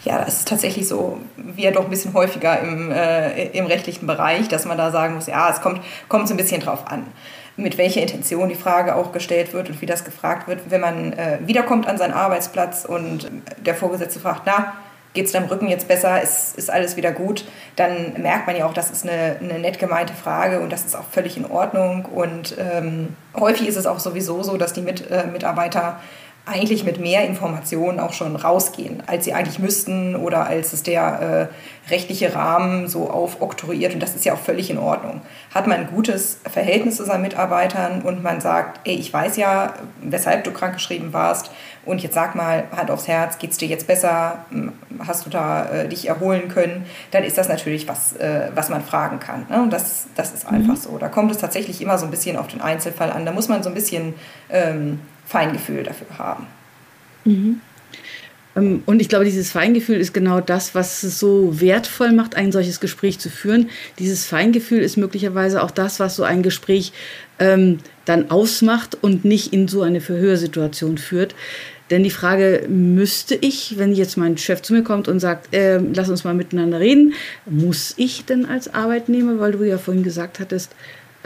Ja, 0.04 0.24
das 0.24 0.40
ist 0.40 0.48
tatsächlich 0.48 0.88
so, 0.88 1.20
wie 1.36 1.64
ja 1.64 1.72
doch 1.72 1.84
ein 1.84 1.90
bisschen 1.90 2.14
häufiger 2.14 2.60
im, 2.60 2.92
äh, 2.92 3.48
im 3.50 3.66
rechtlichen 3.66 4.08
Bereich, 4.08 4.48
dass 4.48 4.66
man 4.66 4.78
da 4.78 4.92
sagen 4.92 5.16
muss, 5.16 5.28
ja, 5.28 5.50
es 5.50 5.62
kommt, 5.62 5.82
kommt 6.08 6.28
so 6.28 6.34
ein 6.34 6.38
bisschen 6.38 6.62
drauf 6.62 6.88
an 6.88 7.08
mit 7.58 7.80
welcher 7.80 8.02
Intention 8.02 8.50
die 8.50 8.56
Frage 8.56 8.96
auch 8.96 9.12
gestellt 9.12 9.52
wird 9.52 9.70
und 9.70 9.82
wie 9.82 9.88
das 9.88 10.06
gefragt 10.06 10.48
wird. 10.48 10.70
Wenn 10.70 10.80
man 10.80 11.14
äh, 11.14 11.40
wiederkommt 11.42 11.88
an 11.88 11.98
seinen 11.98 12.14
Arbeitsplatz 12.14 12.86
und 12.86 13.30
der 13.58 13.74
Vorgesetzte 13.74 14.20
fragt, 14.20 14.44
na, 14.46 14.74
geht 15.14 15.26
es 15.26 15.32
deinem 15.32 15.48
Rücken 15.48 15.68
jetzt 15.68 15.88
besser, 15.88 16.22
ist, 16.22 16.56
ist 16.56 16.70
alles 16.70 16.96
wieder 16.96 17.12
gut, 17.12 17.46
dann 17.76 18.14
merkt 18.22 18.46
man 18.46 18.56
ja 18.56 18.68
auch, 18.68 18.74
das 18.74 18.92
ist 18.92 19.04
eine, 19.04 19.38
eine 19.42 19.58
nett 19.58 19.80
gemeinte 19.80 20.14
Frage 20.14 20.60
und 20.60 20.72
das 20.72 20.86
ist 20.86 20.96
auch 20.96 21.06
völlig 21.12 21.36
in 21.38 21.50
Ordnung. 21.50 22.06
Und 22.06 22.56
ähm, 22.60 23.16
häufig 23.36 23.68
ist 23.68 23.78
es 23.78 23.88
auch 23.88 24.00
sowieso 24.00 24.44
so, 24.44 24.58
dass 24.58 24.74
die 24.74 24.82
Mit, 24.82 25.10
äh, 25.10 25.26
Mitarbeiter 25.26 26.00
eigentlich 26.48 26.84
mit 26.86 27.00
mehr 27.00 27.26
Informationen 27.26 28.00
auch 28.00 28.14
schon 28.14 28.36
rausgehen, 28.36 29.04
als 29.06 29.26
sie 29.26 29.34
eigentlich 29.34 29.60
müssten 29.60 30.16
oder 30.16 30.48
als 30.48 30.72
es 30.72 30.82
der 30.82 31.50
äh, 31.88 31.92
rechtliche 31.92 32.34
Rahmen 32.34 32.88
so 32.88 33.10
aufoktroyiert. 33.10 33.94
Und 33.94 34.02
das 34.02 34.16
ist 34.16 34.24
ja 34.24 34.34
auch 34.34 34.40
völlig 34.40 34.70
in 34.70 34.78
Ordnung. 34.78 35.22
Hat 35.54 35.68
man 35.68 35.82
ein 35.82 35.88
gutes 35.88 36.40
Verhältnis 36.50 36.98
zu 36.98 37.06
seinen 37.06 37.22
Mitarbeitern 37.22 38.02
und 38.02 38.24
man 38.24 38.40
sagt, 38.40 38.88
ey, 38.88 38.96
ich 38.96 39.12
weiß 39.12 39.36
ja, 39.38 39.74
weshalb 40.02 40.46
du 40.46 40.52
krankgeschrieben 40.52 41.12
warst 41.12 41.52
und 41.86 42.02
jetzt 42.02 42.16
sag 42.16 42.36
mal, 42.36 42.66
Hand 42.76 42.92
aufs 42.92 43.08
Herz, 43.08 43.38
geht 43.38 43.52
es 43.52 43.58
dir 43.58 43.68
jetzt 43.68 43.88
besser? 43.88 44.46
Hast 45.06 45.26
du 45.26 45.30
da 45.30 45.70
äh, 45.70 45.88
dich 45.90 46.08
erholen 46.08 46.48
können? 46.48 46.86
Dann 47.12 47.24
ist 47.24 47.38
das 47.38 47.50
natürlich 47.50 47.88
was, 47.88 48.14
äh, 48.14 48.52
was 48.56 48.70
man 48.70 48.84
fragen 48.84 49.20
kann. 49.20 49.46
Ne? 49.50 49.62
Und 49.62 49.72
das, 49.72 50.08
das 50.16 50.34
ist 50.34 50.48
einfach 50.48 50.76
mhm. 50.76 50.82
so. 50.82 50.98
Da 50.98 51.10
kommt 51.10 51.32
es 51.32 51.40
tatsächlich 51.40 51.82
immer 51.82 51.98
so 51.98 52.06
ein 52.06 52.12
bisschen 52.12 52.38
auf 52.38 52.48
den 52.48 52.62
Einzelfall 52.62 53.12
an. 53.12 53.26
Da 53.26 53.34
muss 53.34 53.50
man 53.50 53.64
so 53.64 53.70
ein 53.70 53.76
bisschen... 53.76 54.14
Ähm, 54.50 55.00
Feingefühl 55.28 55.84
dafür 55.84 56.18
haben. 56.18 56.48
Mhm. 57.26 57.62
Ähm, 58.56 58.84
und 58.86 59.02
ich 59.02 59.10
glaube, 59.10 59.26
dieses 59.26 59.52
Feingefühl 59.52 59.98
ist 59.98 60.14
genau 60.14 60.42
das, 60.42 60.76
was 60.76 61.04
es 61.04 61.20
so 61.20 61.60
wertvoll 61.60 62.12
macht, 62.12 62.36
ein 62.36 62.52
solches 62.52 62.80
Gespräch 62.80 63.20
zu 63.20 63.30
führen. 63.30 63.70
Dieses 64.00 64.26
Feingefühl 64.26 64.80
ist 64.80 64.98
möglicherweise 64.98 65.62
auch 65.64 65.72
das, 65.72 66.00
was 66.00 66.16
so 66.16 66.24
ein 66.24 66.44
Gespräch 66.44 66.92
ähm, 67.40 67.80
dann 68.06 68.32
ausmacht 68.32 68.98
und 69.02 69.26
nicht 69.26 69.54
in 69.54 69.68
so 69.68 69.82
eine 69.82 70.02
Verhörsituation 70.02 70.98
führt. 70.98 71.36
Denn 71.90 72.04
die 72.04 72.10
Frage, 72.10 72.66
müsste 72.68 73.36
ich, 73.36 73.78
wenn 73.78 73.94
jetzt 73.94 74.18
mein 74.18 74.38
Chef 74.38 74.62
zu 74.62 74.74
mir 74.74 74.84
kommt 74.84 75.08
und 75.08 75.22
sagt, 75.22 75.54
äh, 75.56 75.78
lass 75.78 76.10
uns 76.10 76.26
mal 76.26 76.34
miteinander 76.34 76.82
reden, 76.82 77.14
muss 77.46 77.94
ich 77.96 78.26
denn 78.26 78.46
als 78.46 78.74
Arbeitnehmer, 78.74 79.40
weil 79.40 79.54
du 79.54 79.64
ja 79.64 79.78
vorhin 79.78 80.04
gesagt 80.04 80.42
hattest, 80.42 80.76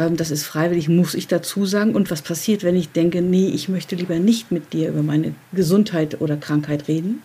das 0.09 0.31
ist 0.31 0.45
freiwillig, 0.45 0.89
muss 0.89 1.13
ich 1.13 1.27
dazu 1.27 1.65
sagen. 1.65 1.95
Und 1.95 2.11
was 2.11 2.21
passiert, 2.21 2.63
wenn 2.63 2.75
ich 2.75 2.91
denke, 2.91 3.21
nee, 3.21 3.47
ich 3.47 3.69
möchte 3.69 3.95
lieber 3.95 4.15
nicht 4.15 4.51
mit 4.51 4.73
dir 4.73 4.89
über 4.89 5.03
meine 5.03 5.33
Gesundheit 5.53 6.21
oder 6.21 6.37
Krankheit 6.37 6.87
reden? 6.87 7.21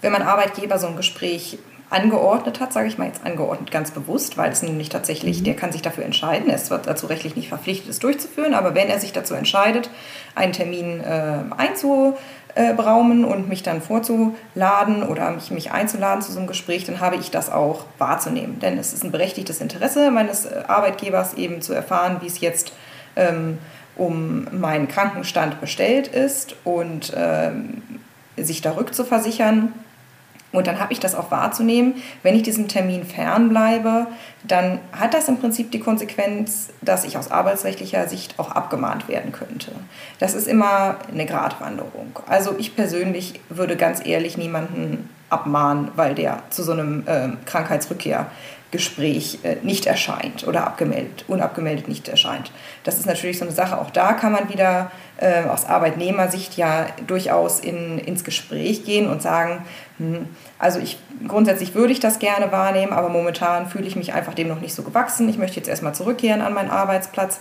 Wenn 0.00 0.12
mein 0.12 0.22
Arbeitgeber 0.22 0.78
so 0.78 0.86
ein 0.86 0.96
Gespräch 0.96 1.58
angeordnet 1.90 2.60
hat, 2.60 2.72
sage 2.72 2.86
ich 2.86 2.98
mal 2.98 3.08
jetzt 3.08 3.24
angeordnet 3.24 3.70
ganz 3.70 3.90
bewusst, 3.90 4.38
weil 4.38 4.52
es 4.52 4.62
nämlich 4.62 4.88
tatsächlich, 4.88 5.40
mhm. 5.40 5.44
der 5.44 5.56
kann 5.56 5.72
sich 5.72 5.82
dafür 5.82 6.04
entscheiden, 6.04 6.48
er 6.48 6.54
ist 6.54 6.70
dazu 6.70 7.06
rechtlich 7.06 7.34
nicht 7.34 7.48
verpflichtet, 7.48 7.90
es 7.90 7.98
durchzuführen, 7.98 8.54
aber 8.54 8.76
wenn 8.76 8.88
er 8.88 9.00
sich 9.00 9.12
dazu 9.12 9.34
entscheidet, 9.34 9.90
einen 10.36 10.52
Termin 10.52 11.00
äh, 11.00 11.42
einzu 11.56 12.16
äh, 12.54 12.72
und 12.72 13.48
mich 13.48 13.62
dann 13.62 13.80
vorzuladen 13.80 15.02
oder 15.02 15.30
mich, 15.30 15.50
mich 15.50 15.72
einzuladen 15.72 16.22
zu 16.22 16.32
so 16.32 16.38
einem 16.38 16.48
Gespräch, 16.48 16.84
dann 16.84 17.00
habe 17.00 17.16
ich 17.16 17.30
das 17.30 17.50
auch 17.50 17.84
wahrzunehmen. 17.98 18.58
Denn 18.60 18.78
es 18.78 18.92
ist 18.92 19.04
ein 19.04 19.12
berechtigtes 19.12 19.60
Interesse 19.60 20.10
meines 20.10 20.46
äh, 20.46 20.62
Arbeitgebers 20.66 21.34
eben 21.34 21.62
zu 21.62 21.72
erfahren, 21.72 22.18
wie 22.20 22.26
es 22.26 22.40
jetzt 22.40 22.72
ähm, 23.16 23.58
um 23.96 24.46
meinen 24.52 24.88
Krankenstand 24.88 25.60
bestellt 25.60 26.08
ist 26.08 26.56
und 26.64 27.12
ähm, 27.16 27.82
sich 28.36 28.62
da 28.62 28.76
rückzuversichern 28.76 29.72
und 30.52 30.66
dann 30.66 30.80
habe 30.80 30.92
ich 30.92 31.00
das 31.00 31.14
auch 31.14 31.30
wahrzunehmen. 31.30 31.94
Wenn 32.22 32.34
ich 32.34 32.42
diesem 32.42 32.66
Termin 32.66 33.04
fernbleibe, 33.04 34.08
dann 34.42 34.80
hat 34.92 35.14
das 35.14 35.28
im 35.28 35.38
Prinzip 35.38 35.70
die 35.70 35.80
Konsequenz, 35.80 36.70
dass 36.82 37.04
ich 37.04 37.16
aus 37.16 37.30
arbeitsrechtlicher 37.30 38.08
Sicht 38.08 38.38
auch 38.38 38.50
abgemahnt 38.50 39.08
werden 39.08 39.32
könnte. 39.32 39.72
Das 40.18 40.34
ist 40.34 40.48
immer 40.48 40.96
eine 41.12 41.26
Gratwanderung. 41.26 42.18
Also 42.26 42.54
ich 42.58 42.74
persönlich 42.74 43.40
würde 43.48 43.76
ganz 43.76 44.04
ehrlich 44.04 44.36
niemanden 44.36 45.08
abmahnen, 45.28 45.92
weil 45.94 46.14
der 46.14 46.42
zu 46.50 46.64
so 46.64 46.72
einem 46.72 47.04
äh, 47.06 47.28
Krankheitsrückkehr 47.46 48.26
Gespräch 48.70 49.40
äh, 49.42 49.56
nicht 49.62 49.86
erscheint 49.86 50.46
oder 50.46 50.66
abgemeldet, 50.66 51.24
unabgemeldet 51.26 51.88
nicht 51.88 52.08
erscheint. 52.08 52.52
Das 52.84 52.98
ist 52.98 53.06
natürlich 53.06 53.38
so 53.38 53.44
eine 53.44 53.54
Sache. 53.54 53.78
Auch 53.78 53.90
da 53.90 54.12
kann 54.12 54.32
man 54.32 54.48
wieder 54.48 54.92
äh, 55.16 55.44
aus 55.44 55.66
Arbeitnehmersicht 55.66 56.56
ja 56.56 56.86
durchaus 57.06 57.58
in, 57.60 57.98
ins 57.98 58.22
Gespräch 58.22 58.84
gehen 58.84 59.08
und 59.08 59.22
sagen, 59.22 59.64
hm, 59.98 60.28
also 60.58 60.78
ich 60.78 60.98
grundsätzlich 61.26 61.74
würde 61.74 61.92
ich 61.92 62.00
das 62.00 62.20
gerne 62.20 62.52
wahrnehmen, 62.52 62.92
aber 62.92 63.08
momentan 63.08 63.68
fühle 63.68 63.86
ich 63.86 63.96
mich 63.96 64.12
einfach 64.12 64.34
dem 64.34 64.48
noch 64.48 64.60
nicht 64.60 64.74
so 64.74 64.82
gewachsen. 64.82 65.28
Ich 65.28 65.38
möchte 65.38 65.56
jetzt 65.56 65.68
erstmal 65.68 65.94
zurückkehren 65.94 66.40
an 66.40 66.54
meinen 66.54 66.70
Arbeitsplatz. 66.70 67.40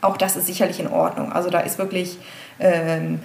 Auch 0.00 0.16
das 0.16 0.36
ist 0.36 0.46
sicherlich 0.46 0.80
in 0.80 0.88
Ordnung. 0.88 1.32
Also 1.32 1.50
da 1.50 1.60
ist 1.60 1.78
wirklich 1.78 2.18
ähm, 2.58 3.20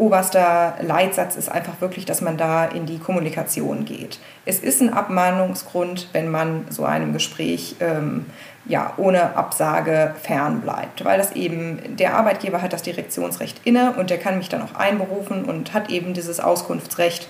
oberster 0.00 0.74
Leitsatz 0.80 1.36
ist 1.36 1.50
einfach 1.50 1.80
wirklich, 1.80 2.06
dass 2.06 2.22
man 2.22 2.36
da 2.36 2.64
in 2.64 2.86
die 2.86 2.98
Kommunikation 2.98 3.84
geht. 3.84 4.18
Es 4.46 4.58
ist 4.58 4.80
ein 4.80 4.92
Abmahnungsgrund, 4.92 6.08
wenn 6.12 6.30
man 6.30 6.64
so 6.70 6.84
einem 6.84 7.12
Gespräch 7.12 7.76
ähm, 7.80 8.26
ja, 8.64 8.94
ohne 8.96 9.36
Absage 9.36 10.14
fernbleibt, 10.22 11.04
weil 11.04 11.18
das 11.18 11.32
eben 11.32 11.96
der 11.96 12.16
Arbeitgeber 12.16 12.62
hat 12.62 12.72
das 12.72 12.82
Direktionsrecht 12.82 13.60
inne 13.64 13.92
und 13.98 14.10
der 14.10 14.18
kann 14.18 14.38
mich 14.38 14.48
dann 14.48 14.62
auch 14.62 14.74
einberufen 14.74 15.44
und 15.44 15.74
hat 15.74 15.90
eben 15.90 16.14
dieses 16.14 16.40
Auskunftsrecht. 16.40 17.28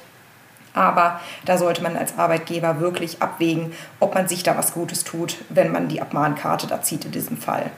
Aber 0.73 1.21
da 1.45 1.59
sollte 1.59 1.83
man 1.83 1.97
als 1.97 2.17
Arbeitgeber 2.17 2.79
wirklich 2.79 3.21
abwägen, 3.21 3.73
ob 3.99 4.15
man 4.15 4.29
sich 4.29 4.45
da 4.45 4.57
was 4.57 4.73
Gutes 4.73 5.03
tut, 5.03 5.39
wenn 5.49 5.73
man 5.73 5.89
die 5.89 6.01
Abmahnkarte 6.01 6.69
da 6.69 6.81
zieht 6.81 7.05
in 7.05 7.11
diesem 7.11 7.37
Fall. 7.37 7.73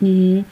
Mhm. 0.00 0.44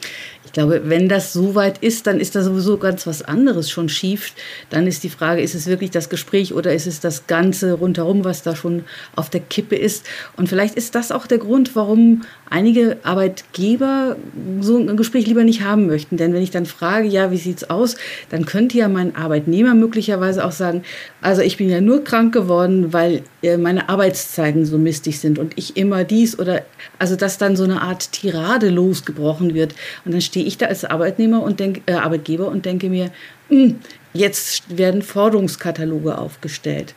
Ich 0.49 0.53
glaube, 0.53 0.81
wenn 0.85 1.07
das 1.07 1.31
so 1.31 1.53
weit 1.53 1.77
ist, 1.77 2.07
dann 2.07 2.19
ist 2.19 2.35
da 2.35 2.41
sowieso 2.41 2.77
ganz 2.77 3.05
was 3.05 3.21
anderes 3.21 3.69
schon 3.69 3.87
schief. 3.87 4.33
Dann 4.71 4.87
ist 4.87 5.03
die 5.03 5.09
Frage, 5.09 5.43
ist 5.43 5.53
es 5.53 5.67
wirklich 5.67 5.91
das 5.91 6.09
Gespräch 6.09 6.55
oder 6.55 6.73
ist 6.73 6.87
es 6.87 6.99
das 6.99 7.27
Ganze 7.27 7.73
rundherum, 7.73 8.25
was 8.25 8.41
da 8.41 8.55
schon 8.55 8.83
auf 9.15 9.29
der 9.29 9.41
Kippe 9.41 9.75
ist? 9.75 10.07
Und 10.37 10.49
vielleicht 10.49 10.73
ist 10.73 10.95
das 10.95 11.11
auch 11.11 11.27
der 11.27 11.37
Grund, 11.37 11.75
warum 11.75 12.23
einige 12.49 12.97
Arbeitgeber 13.03 14.15
so 14.59 14.77
ein 14.77 14.97
Gespräch 14.97 15.27
lieber 15.27 15.43
nicht 15.43 15.61
haben 15.63 15.85
möchten. 15.85 16.17
Denn 16.17 16.33
wenn 16.33 16.41
ich 16.41 16.49
dann 16.49 16.65
frage, 16.65 17.07
ja, 17.07 17.29
wie 17.29 17.37
sieht's 17.37 17.69
aus, 17.69 17.95
dann 18.29 18.47
könnte 18.47 18.75
ja 18.79 18.87
mein 18.87 19.15
Arbeitnehmer 19.15 19.75
möglicherweise 19.75 20.43
auch 20.43 20.51
sagen, 20.51 20.83
also 21.21 21.43
ich 21.43 21.57
bin 21.57 21.69
ja 21.69 21.79
nur 21.79 22.03
krank 22.03 22.33
geworden, 22.33 22.91
weil 22.91 23.21
äh, 23.43 23.57
meine 23.57 23.87
Arbeitszeiten 23.87 24.65
so 24.65 24.79
mistig 24.79 25.19
sind 25.19 25.37
und 25.37 25.53
ich 25.57 25.77
immer 25.77 26.03
dies 26.03 26.39
oder 26.39 26.63
also 26.97 27.15
dass 27.15 27.37
dann 27.37 27.55
so 27.55 27.65
eine 27.65 27.81
Art 27.81 28.11
Tirade 28.13 28.69
losgebrochen 28.69 29.38
wird. 29.53 29.73
Und 30.05 30.13
dann 30.13 30.21
stehe 30.21 30.45
ich 30.45 30.57
da 30.57 30.67
als 30.67 30.85
Arbeitnehmer 30.85 31.41
und 31.41 31.59
denk, 31.59 31.81
äh, 31.85 31.93
Arbeitgeber 31.93 32.47
und 32.47 32.65
denke 32.65 32.89
mir, 32.89 33.11
mh, 33.49 33.57
hm, 33.57 33.79
jetzt 34.13 34.77
werden 34.77 35.01
Forderungskataloge 35.01 36.17
aufgestellt. 36.17 36.95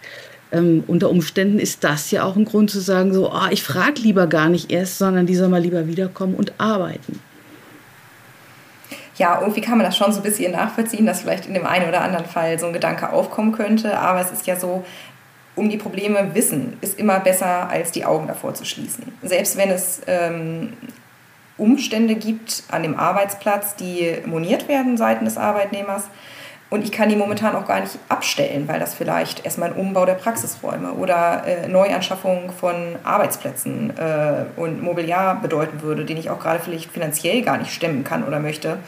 Ähm, 0.53 0.85
unter 0.87 1.09
Umständen 1.09 1.59
ist 1.59 1.83
das 1.83 2.11
ja 2.11 2.25
auch 2.25 2.37
ein 2.37 2.45
Grund 2.45 2.71
zu 2.71 2.81
sagen, 2.81 3.15
so, 3.15 3.33
oh, 3.33 3.49
ich 3.51 3.63
frage 3.63 4.01
lieber 4.01 4.27
gar 4.27 4.49
nicht 4.49 4.71
erst, 4.71 4.99
sondern 4.99 5.27
die 5.27 5.35
soll 5.35 5.49
mal 5.49 5.63
lieber 5.63 5.87
wiederkommen 5.87 6.35
und 6.35 6.53
arbeiten. 6.59 7.21
Ja, 9.17 9.41
irgendwie 9.41 9.61
kann 9.61 9.79
man 9.79 9.87
das 9.87 9.97
schon 9.97 10.13
so 10.13 10.21
ein 10.21 10.23
bisschen 10.23 10.53
nachvollziehen, 10.53 11.07
dass 11.07 11.23
vielleicht 11.23 11.47
in 11.47 11.55
dem 11.55 11.67
einen 11.67 11.89
oder 11.89 12.03
anderen 12.03 12.27
Fall 12.27 12.59
so 12.59 12.67
ein 12.67 12.73
Gedanke 12.73 13.11
aufkommen 13.11 13.53
könnte. 13.53 13.99
Aber 13.99 14.21
es 14.21 14.33
ist 14.33 14.47
ja 14.47 14.57
so, 14.57 14.85
um 15.55 15.69
die 15.69 15.77
Probleme 15.77 16.35
wissen 16.35 16.77
ist 16.81 16.99
immer 16.99 17.21
besser, 17.21 17.69
als 17.69 17.93
die 17.93 18.05
Augen 18.05 18.27
davor 18.27 18.55
zu 18.55 18.65
schließen. 18.65 19.13
Selbst 19.23 19.57
wenn 19.57 19.71
es 19.71 20.01
ähm, 20.07 20.73
Umstände 21.63 22.17
gibt 22.17 22.65
an 22.71 22.83
dem 22.83 22.99
Arbeitsplatz, 22.99 23.77
die 23.77 24.17
moniert 24.27 24.69
werden 24.69 24.97
seitens 24.97 25.35
des 25.35 25.39
Arbeitnehmers. 25.39 26.09
Und 26.71 26.83
ich 26.85 26.91
kann 26.91 27.11
die 27.11 27.17
momentan 27.17 27.55
auch 27.55 27.67
gar 27.67 27.81
nicht 27.81 27.99
abstellen, 28.09 28.67
weil 28.67 28.81
das 28.81 28.95
vielleicht 28.95 29.45
erstmal 29.45 29.71
ein 29.71 29.77
Umbau 29.77 30.07
der 30.07 30.15
Praxisräume 30.15 30.93
oder 30.93 31.47
äh, 31.47 31.69
Neuanschaffung 31.69 32.51
von 32.51 32.97
Arbeitsplätzen 33.05 33.93
äh, 33.99 34.47
und 34.57 34.83
Mobiliar 34.83 35.41
bedeuten 35.41 35.83
würde, 35.83 36.07
den 36.07 36.17
ich 36.17 36.31
auch 36.31 36.41
gerade 36.41 36.61
vielleicht 36.61 36.91
finanziell 36.91 37.43
gar 37.43 37.59
nicht 37.59 37.75
stemmen 37.75 38.05
kann 38.05 38.25
oder 38.25 38.41
möchte. 38.41 38.79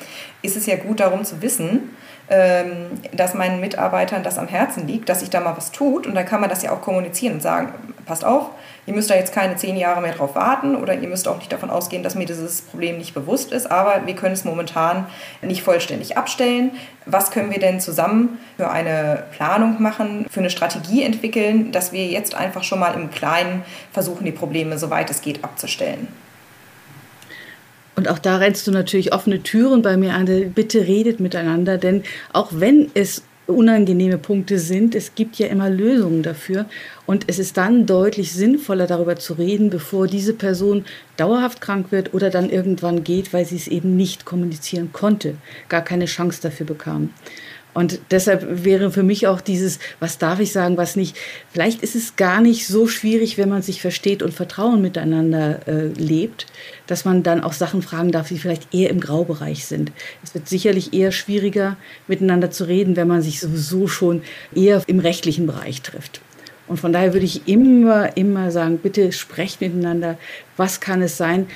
Ist 0.41 0.57
es 0.57 0.65
ja 0.65 0.77
gut 0.77 1.01
darum 1.01 1.25
zu 1.25 1.43
wissen, 1.43 1.91
ähm, 2.31 2.87
dass 3.13 3.35
meinen 3.35 3.61
Mitarbeitern 3.61 4.23
das 4.23 4.39
am 4.39 4.49
Herzen 4.49 4.87
liegt, 4.87 5.11
dass 5.11 5.21
sich 5.21 5.29
da 5.29 5.41
mal 5.41 5.55
was 5.55 5.71
tut. 5.71 6.07
Und 6.07 6.15
dann 6.15 6.25
kann 6.25 6.41
man 6.41 6.49
das 6.49 6.63
ja 6.63 6.73
auch 6.73 6.81
kommunizieren 6.81 7.35
und 7.35 7.43
sagen, 7.43 7.75
passt 8.05 8.25
auf, 8.25 8.51
ihr 8.87 8.95
müsst 8.95 9.11
da 9.11 9.15
jetzt 9.15 9.33
keine 9.33 9.57
zehn 9.57 9.77
Jahre 9.77 10.01
mehr 10.01 10.15
drauf 10.15 10.35
warten 10.35 10.77
oder 10.77 10.95
ihr 10.95 11.09
müsst 11.09 11.27
auch 11.29 11.39
nicht 11.39 11.53
davon 11.53 11.71
ausgehen, 11.71 12.03
dass 12.03 12.15
mir 12.15 12.27
dieses 12.27 12.63
Problem 12.63 12.99
nicht 12.99 13.15
bewusst 13.15 13.53
ist, 13.53 13.71
aber 13.71 14.07
wir 14.07 14.15
können 14.15 14.35
es 14.35 14.45
momentan 14.45 15.07
nicht 15.43 15.63
vollständig 15.63 16.17
abstellen. 16.17 16.73
Was 17.07 17.31
können 17.31 17.51
wir 17.51 17.61
denn 17.61 17.81
zusammen 17.81 18.39
für 18.57 18.71
eine 18.71 19.25
Planung 19.33 19.83
machen, 19.83 20.27
für 20.31 20.41
eine 20.41 20.51
Strategie 20.51 21.03
entwickeln, 21.03 21.73
dass 21.73 21.93
wir 21.93 22.07
jetzt 22.07 22.35
einfach 22.35 22.65
schon 22.65 22.79
mal 22.79 22.95
im 22.95 23.11
Kleinen 23.11 23.63
versuchen, 23.93 24.25
die 24.25 24.33
Probleme, 24.33 24.79
soweit 24.79 25.11
es 25.11 25.21
geht, 25.21 25.45
abzustellen? 25.45 26.09
Und 27.97 28.09
auch 28.09 28.19
da 28.19 28.39
rennst 28.39 28.67
du 28.67 28.73
natürlich 28.73 29.13
offene 29.13 29.43
Türen 29.43 29.83
bei 29.83 29.97
mir 29.97 30.15
an. 30.15 30.27
Bitte 30.53 30.87
redet 30.87 31.21
miteinander, 31.21 31.79
denn 31.79 32.03
auch 32.33 32.49
wenn 32.51 32.91
es 32.95 33.23
unangenehme 33.47 34.19
Punkte 34.19 34.59
sind. 34.59 34.95
Es 34.95 35.15
gibt 35.15 35.37
ja 35.37 35.49
immer 35.49 35.69
Lösungen 35.71 36.23
dafür. 36.23 36.67
Und 37.07 37.25
es 37.27 37.39
ist 37.39 37.57
dann 37.57 37.87
deutlich 37.87 38.33
sinnvoller, 38.33 38.87
darüber 38.87 39.17
zu 39.17 39.35
reden, 39.35 39.71
bevor 39.71 40.07
diese 40.07 40.33
Person 40.33 40.85
dauerhaft 41.17 41.61
krank 41.61 41.93
wird 41.93 42.15
oder 42.15 42.31
dann 42.31 42.51
irgendwann 42.51 43.05
geht, 43.05 43.33
weil 43.33 43.45
sie 43.45 43.57
es 43.57 43.69
eben 43.69 43.97
nicht 43.97 44.25
kommunizieren 44.25 44.91
konnte, 44.93 45.37
gar 45.69 45.83
keine 45.83 46.07
Chance 46.07 46.41
dafür 46.43 46.67
bekam. 46.67 47.11
Und 47.75 47.99
deshalb 48.13 48.65
wäre 48.65 48.93
für 48.93 49.03
mich 49.03 49.27
auch 49.27 49.41
dieses, 49.41 49.81
was 49.99 50.19
darf 50.19 50.39
ich 50.39 50.53
sagen, 50.53 50.77
was 50.77 50.95
nicht. 50.95 51.17
Vielleicht 51.53 51.83
ist 51.83 51.97
es 51.97 52.15
gar 52.15 52.41
nicht 52.41 52.67
so 52.67 52.87
schwierig, 52.87 53.37
wenn 53.37 53.49
man 53.49 53.63
sich 53.63 53.83
versteht 53.83 54.23
und 54.23 54.33
Vertrauen 54.33 54.81
miteinander 54.81 55.67
äh, 55.67 55.89
lebt, 55.89 56.47
dass 56.87 57.05
man 57.05 57.25
dann 57.25 57.43
auch 57.43 57.53
Sachen 57.53 57.83
fragen 57.83 58.13
darf, 58.13 58.29
die 58.29 58.39
vielleicht 58.39 58.73
eher 58.73 58.91
im 58.91 59.01
Graubereich 59.01 59.67
sind. 59.67 59.91
Es 60.23 60.35
wird 60.35 60.49
sicherlich 60.49 60.95
eher 60.95 61.11
schwieriger, 61.11 61.77
miteinander 62.07 62.53
zu 62.53 62.65
reden, 62.65 62.95
wenn 62.95 63.09
man 63.09 63.23
sich 63.23 63.41
sowieso 63.41 63.89
schon 63.89 64.23
eher 64.55 64.83
im 64.87 65.01
rechtlichen 65.01 65.47
Bereich 65.47 65.83
trifft. 65.83 66.21
Und 66.67 66.79
von 66.79 66.93
daher 66.93 67.13
würde 67.13 67.27
ich 67.27 67.47
immer, 67.47 68.17
immer 68.17 68.51
sagen, 68.51 68.79
bitte 68.79 69.13
sprecht 69.13 69.61
miteinander. 69.61 70.17
Was 70.57 70.81
kann 70.81 71.03
es 71.03 71.17
sein? 71.17 71.47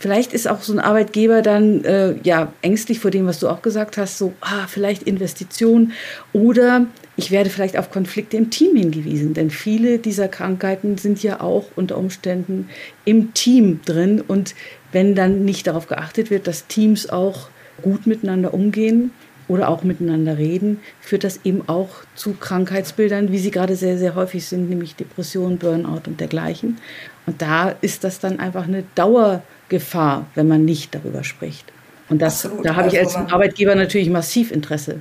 Vielleicht 0.00 0.32
ist 0.32 0.48
auch 0.48 0.62
so 0.62 0.72
ein 0.72 0.80
Arbeitgeber 0.80 1.42
dann 1.42 1.84
äh, 1.84 2.14
ja 2.22 2.54
ängstlich 2.62 3.00
vor 3.00 3.10
dem, 3.10 3.26
was 3.26 3.38
du 3.38 3.48
auch 3.48 3.60
gesagt 3.60 3.98
hast, 3.98 4.16
so 4.16 4.32
ah, 4.40 4.66
vielleicht 4.66 5.02
Investition 5.02 5.92
oder 6.32 6.86
ich 7.16 7.30
werde 7.30 7.50
vielleicht 7.50 7.76
auf 7.76 7.90
Konflikte 7.90 8.38
im 8.38 8.48
Team 8.48 8.76
hingewiesen, 8.76 9.34
denn 9.34 9.50
viele 9.50 9.98
dieser 9.98 10.28
Krankheiten 10.28 10.96
sind 10.96 11.22
ja 11.22 11.42
auch 11.42 11.66
unter 11.76 11.98
Umständen 11.98 12.70
im 13.04 13.34
Team 13.34 13.80
drin 13.84 14.22
und 14.26 14.54
wenn 14.90 15.14
dann 15.14 15.44
nicht 15.44 15.66
darauf 15.66 15.86
geachtet 15.86 16.30
wird, 16.30 16.46
dass 16.46 16.66
Teams 16.66 17.10
auch 17.10 17.50
gut 17.82 18.06
miteinander 18.06 18.54
umgehen 18.54 19.10
oder 19.48 19.68
auch 19.68 19.82
miteinander 19.82 20.38
reden, 20.38 20.80
führt 21.02 21.24
das 21.24 21.40
eben 21.44 21.68
auch 21.68 21.90
zu 22.14 22.32
Krankheitsbildern, 22.32 23.32
wie 23.32 23.38
sie 23.38 23.50
gerade 23.50 23.76
sehr, 23.76 23.98
sehr 23.98 24.14
häufig 24.14 24.46
sind, 24.46 24.70
nämlich 24.70 24.96
Depression, 24.96 25.58
Burnout 25.58 26.02
und 26.06 26.20
dergleichen. 26.20 26.78
Und 27.26 27.42
da 27.42 27.74
ist 27.82 28.02
das 28.02 28.18
dann 28.18 28.40
einfach 28.40 28.66
eine 28.66 28.84
Dauer 28.94 29.42
Gefahr, 29.70 30.26
wenn 30.34 30.46
man 30.46 30.66
nicht 30.66 30.94
darüber 30.94 31.24
spricht. 31.24 31.72
Und 32.10 32.20
das, 32.20 32.44
Absolut. 32.44 32.66
da 32.66 32.76
habe 32.76 32.88
ich 32.88 32.98
also 32.98 33.18
als 33.18 33.32
Arbeitgeber 33.32 33.74
natürlich 33.74 34.10
massiv 34.10 34.50
Interesse. 34.50 35.00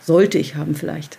Sollte 0.00 0.36
ich 0.36 0.56
haben 0.56 0.74
vielleicht. 0.74 1.18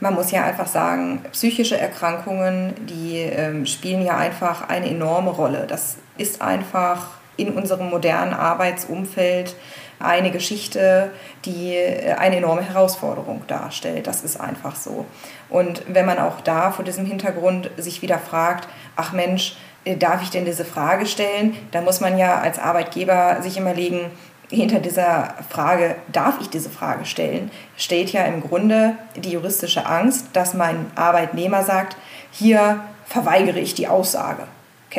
Man 0.00 0.14
muss 0.14 0.30
ja 0.30 0.44
einfach 0.44 0.66
sagen, 0.66 1.22
psychische 1.30 1.76
Erkrankungen, 1.76 2.72
die 2.88 3.18
ähm, 3.18 3.66
spielen 3.66 4.02
ja 4.04 4.16
einfach 4.16 4.68
eine 4.68 4.86
enorme 4.88 5.30
Rolle. 5.30 5.66
Das 5.68 5.98
ist 6.16 6.40
einfach 6.40 7.18
in 7.36 7.50
unserem 7.50 7.90
modernen 7.90 8.32
Arbeitsumfeld 8.32 9.54
eine 9.98 10.30
Geschichte, 10.30 11.10
die 11.44 11.74
äh, 11.74 12.14
eine 12.14 12.36
enorme 12.36 12.62
Herausforderung 12.62 13.42
darstellt. 13.46 14.06
Das 14.06 14.24
ist 14.24 14.40
einfach 14.40 14.74
so. 14.74 15.04
Und 15.50 15.82
wenn 15.86 16.06
man 16.06 16.18
auch 16.18 16.40
da 16.40 16.72
vor 16.72 16.84
diesem 16.84 17.04
Hintergrund 17.04 17.70
sich 17.76 18.00
wieder 18.00 18.18
fragt, 18.18 18.68
ach 18.96 19.12
Mensch, 19.12 19.56
darf 19.98 20.22
ich 20.22 20.30
denn 20.30 20.44
diese 20.44 20.64
Frage 20.64 21.06
stellen? 21.06 21.56
Da 21.70 21.80
muss 21.80 22.00
man 22.00 22.18
ja 22.18 22.38
als 22.38 22.58
Arbeitgeber 22.58 23.38
sich 23.42 23.56
immer 23.56 23.74
legen, 23.74 24.10
hinter 24.50 24.80
dieser 24.80 25.34
Frage, 25.48 25.94
darf 26.12 26.40
ich 26.40 26.50
diese 26.50 26.70
Frage 26.70 27.04
stellen, 27.04 27.50
steht 27.76 28.10
ja 28.10 28.24
im 28.24 28.40
Grunde 28.40 28.94
die 29.16 29.30
juristische 29.30 29.86
Angst, 29.86 30.26
dass 30.32 30.54
mein 30.54 30.86
Arbeitnehmer 30.96 31.62
sagt, 31.62 31.96
hier 32.32 32.80
verweigere 33.06 33.60
ich 33.60 33.74
die 33.74 33.88
Aussage. 33.88 34.42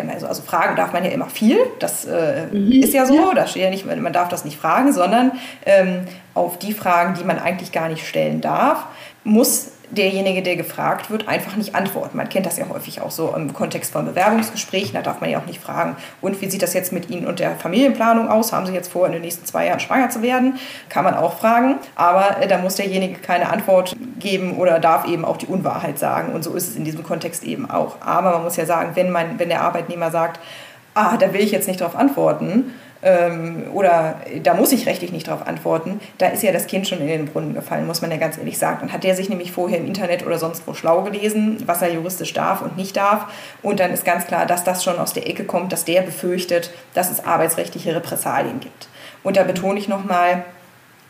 Also, 0.10 0.28
also 0.28 0.42
fragen 0.42 0.78
darf 0.78 0.94
man 0.94 1.04
ja 1.04 1.12
immer 1.12 1.30
viel, 1.30 1.58
das 1.80 2.06
äh, 2.06 2.46
mhm. 2.50 2.72
ist 2.72 2.94
ja 2.94 3.06
so, 3.06 3.14
ja. 3.14 3.34
da 3.34 3.46
steht 3.46 3.64
ja 3.64 3.70
nicht, 3.70 3.86
man 3.86 4.14
darf 4.14 4.30
das 4.30 4.46
nicht 4.46 4.58
fragen, 4.58 4.94
sondern 4.94 5.34
ähm, 5.66 6.06
auf 6.34 6.58
die 6.58 6.74
Fragen, 6.74 7.16
die 7.16 7.26
man 7.26 7.38
eigentlich 7.38 7.74
gar 7.74 7.90
nicht 7.90 8.08
stellen 8.08 8.40
darf, 8.40 8.86
muss 9.26 9.72
derjenige, 9.92 10.42
der 10.42 10.56
gefragt 10.56 11.10
wird, 11.10 11.28
einfach 11.28 11.56
nicht 11.56 11.76
antworten. 11.76 12.18
Man 12.18 12.30
kennt 12.30 12.46
das 12.46 12.58
ja 12.58 12.68
häufig 12.70 13.02
auch 13.02 13.12
so 13.12 13.34
im 13.36 13.54
Kontext 13.54 13.92
von 13.92 14.06
Bewerbungsgesprächen. 14.06 14.94
Da 14.94 15.02
darf 15.02 15.22
man 15.22 15.30
ja 15.30 15.40
auch 15.40 15.46
nicht 15.46 15.62
fragen, 15.62 15.96
und 16.22 16.42
wie 16.42 16.50
sieht 16.50 16.62
das 16.62 16.74
jetzt 16.74 16.92
mit 16.92 17.10
Ihnen 17.10 17.28
und 17.28 17.40
der 17.40 17.56
Familienplanung 17.56 18.30
aus? 18.30 18.54
Haben 18.54 18.66
Sie 18.66 18.74
jetzt 18.74 18.92
vor, 18.92 19.06
in 19.06 19.12
den 19.12 19.22
nächsten 19.22 19.46
zwei 19.46 19.68
Jahren 19.68 19.80
schwanger 19.80 20.10
zu 20.10 20.22
werden? 20.22 20.58
Kann 20.90 21.04
man 21.04 21.16
auch 21.16 21.38
fragen. 21.38 21.76
Aber 21.96 22.42
äh, 22.42 22.48
da 22.48 22.58
muss 22.58 22.76
derjenige 22.76 23.20
keine 23.20 23.50
Antwort 23.50 23.96
geben 24.20 24.58
oder 24.58 24.80
darf 24.80 25.08
eben 25.08 25.26
auch 25.26 25.38
die 25.38 25.48
Unwahrheit 25.48 26.00
sagen. 26.00 26.34
Und 26.34 26.44
so 26.44 26.54
ist 26.54 26.70
es 26.70 26.76
in 26.76 26.84
diesem 26.84 27.04
Kontext 27.04 27.44
eben 27.44 27.70
auch. 27.70 27.98
Aber 28.02 28.32
man 28.32 28.44
muss 28.44 28.56
ja 28.56 28.66
sagen, 28.66 28.92
wenn, 28.96 29.12
man, 29.12 29.40
wenn 29.40 29.50
der 29.50 29.62
Arbeitnehmer 29.62 30.12
sagt, 30.12 30.40
ah, 30.94 31.18
da 31.18 31.34
will 31.34 31.42
ich 31.42 31.52
jetzt 31.52 31.68
nicht 31.68 31.82
darauf 31.82 31.96
antworten, 31.96 32.74
ähm, 33.04 33.66
oder 33.74 34.22
da 34.44 34.54
muss 34.54 34.72
ich 34.72 34.86
rechtlich 34.86 35.12
nicht 35.12 35.28
darauf 35.28 35.48
antworten, 35.48 36.00
da 36.18 36.28
ist 36.28 36.44
ja 36.44 36.52
das 36.52 36.68
Kind 36.68 36.88
schon 36.88 37.00
in 37.00 37.08
den 37.08 37.26
Brunnen 37.26 37.54
gefallen, 37.54 37.88
muss 37.88 38.02
man 38.02 38.12
ja 38.12 38.18
ganz 38.18 38.38
ehrlich 38.38 38.58
sagen. 38.58 38.84
Und 38.84 38.94
hat 38.94 39.04
der 39.04 39.16
sich 39.16 39.30
nämlich 39.30 39.52
vorher 39.52 39.80
im 39.80 39.88
Internet 39.88 40.26
oder 40.26 40.38
sonst 40.38 40.68
wo 40.68 40.74
schlau 40.74 41.02
gelesen, 41.02 41.64
was 41.66 41.82
er 41.82 41.92
juristisch 41.92 42.34
darf 42.34 42.62
und 42.62 42.78
nicht 42.78 42.98
darf. 42.98 43.26
Und 43.62 43.80
dann 43.80 43.92
ist 43.92 44.06
ganz 44.06 44.28
klar, 44.28 44.46
dass 44.46 44.64
das 44.64 44.84
schon 44.84 45.00
aus 45.00 45.14
der 45.14 45.28
Ecke 45.28 45.46
kommt, 45.46 45.72
dass 45.72 45.86
der 45.86 46.02
befürchtet, 46.02 46.72
dass 46.94 47.12
es 47.12 47.26
arbeitsrechtliche 47.26 47.96
Repressalien 47.96 48.60
gibt. 48.60 48.88
Und 49.24 49.38
da 49.38 49.44
betone 49.44 49.80
ich 49.80 49.88
nochmal, 49.88 50.46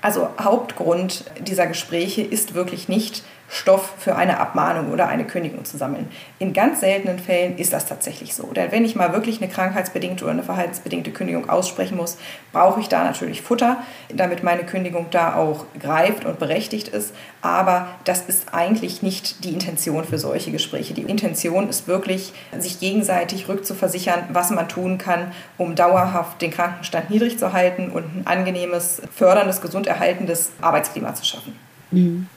also 0.01 0.29
Hauptgrund 0.39 1.25
dieser 1.39 1.67
Gespräche 1.67 2.21
ist 2.21 2.53
wirklich 2.53 2.87
nicht, 2.87 3.23
Stoff 3.53 3.95
für 3.97 4.15
eine 4.15 4.39
Abmahnung 4.39 4.93
oder 4.93 5.09
eine 5.09 5.25
Kündigung 5.25 5.65
zu 5.65 5.77
sammeln. 5.77 6.07
In 6.39 6.53
ganz 6.53 6.79
seltenen 6.79 7.19
Fällen 7.19 7.57
ist 7.57 7.73
das 7.73 7.85
tatsächlich 7.85 8.33
so. 8.33 8.45
Denn 8.53 8.71
wenn 8.71 8.85
ich 8.85 8.95
mal 8.95 9.11
wirklich 9.11 9.41
eine 9.41 9.51
krankheitsbedingte 9.51 10.23
oder 10.23 10.31
eine 10.31 10.43
verhaltensbedingte 10.43 11.11
Kündigung 11.11 11.49
aussprechen 11.49 11.97
muss, 11.97 12.17
brauche 12.53 12.79
ich 12.79 12.87
da 12.87 13.03
natürlich 13.03 13.41
Futter, 13.41 13.83
damit 14.07 14.41
meine 14.41 14.63
Kündigung 14.63 15.07
da 15.11 15.35
auch 15.35 15.65
greift 15.77 16.23
und 16.23 16.39
berechtigt 16.39 16.87
ist. 16.87 17.13
Aber 17.41 17.89
das 18.05 18.21
ist 18.21 18.53
eigentlich 18.53 19.01
nicht 19.01 19.43
die 19.43 19.51
Intention 19.51 20.05
für 20.05 20.17
solche 20.17 20.51
Gespräche. 20.51 20.93
Die 20.93 21.01
Intention 21.01 21.67
ist 21.67 21.89
wirklich, 21.89 22.31
sich 22.57 22.79
gegenseitig 22.79 23.49
rückzuversichern, 23.49 24.29
was 24.29 24.51
man 24.51 24.69
tun 24.69 24.97
kann, 24.97 25.33
um 25.57 25.75
dauerhaft 25.75 26.41
den 26.41 26.51
Krankenstand 26.51 27.09
niedrig 27.09 27.37
zu 27.37 27.51
halten 27.51 27.89
und 27.89 28.05
ein 28.15 28.21
angenehmes, 28.23 29.01
förderndes, 29.13 29.59
gesund 29.59 29.87
erhaltendes 29.87 30.51
Arbeitsklima 30.61 31.13
zu 31.15 31.25
schaffen. 31.25 31.53
Mhm. 31.91 32.27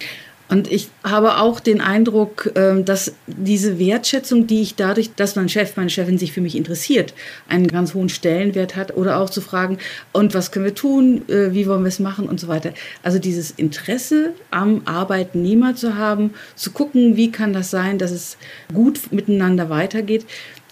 Und 0.48 0.70
ich 0.70 0.88
habe 1.02 1.38
auch 1.38 1.58
den 1.58 1.80
Eindruck, 1.80 2.52
ähm, 2.54 2.84
dass 2.84 3.14
diese 3.26 3.78
Wertschätzung, 3.78 4.46
die 4.46 4.60
ich 4.60 4.74
dadurch, 4.74 5.14
dass 5.14 5.36
mein 5.36 5.48
Chef, 5.48 5.76
meine 5.76 5.88
Chefin 5.88 6.18
sich 6.18 6.32
für 6.32 6.42
mich 6.42 6.54
interessiert, 6.54 7.14
einen 7.48 7.66
ganz 7.66 7.94
hohen 7.94 8.10
Stellenwert 8.10 8.76
hat 8.76 8.94
oder 8.96 9.20
auch 9.20 9.30
zu 9.30 9.40
fragen, 9.40 9.78
und 10.12 10.34
was 10.34 10.52
können 10.52 10.66
wir 10.66 10.74
tun, 10.74 11.26
äh, 11.28 11.52
wie 11.52 11.66
wollen 11.66 11.82
wir 11.82 11.88
es 11.88 11.98
machen 11.98 12.28
und 12.28 12.38
so 12.38 12.48
weiter. 12.48 12.74
Also 13.02 13.18
dieses 13.18 13.52
Interesse 13.52 14.34
am 14.50 14.82
Arbeitnehmer 14.84 15.74
zu 15.76 15.96
haben, 15.96 16.34
zu 16.56 16.72
gucken, 16.72 17.16
wie 17.16 17.32
kann 17.32 17.54
das 17.54 17.70
sein, 17.70 17.98
dass 17.98 18.10
es 18.10 18.36
gut 18.72 19.12
miteinander 19.12 19.70
weitergeht. 19.70 20.26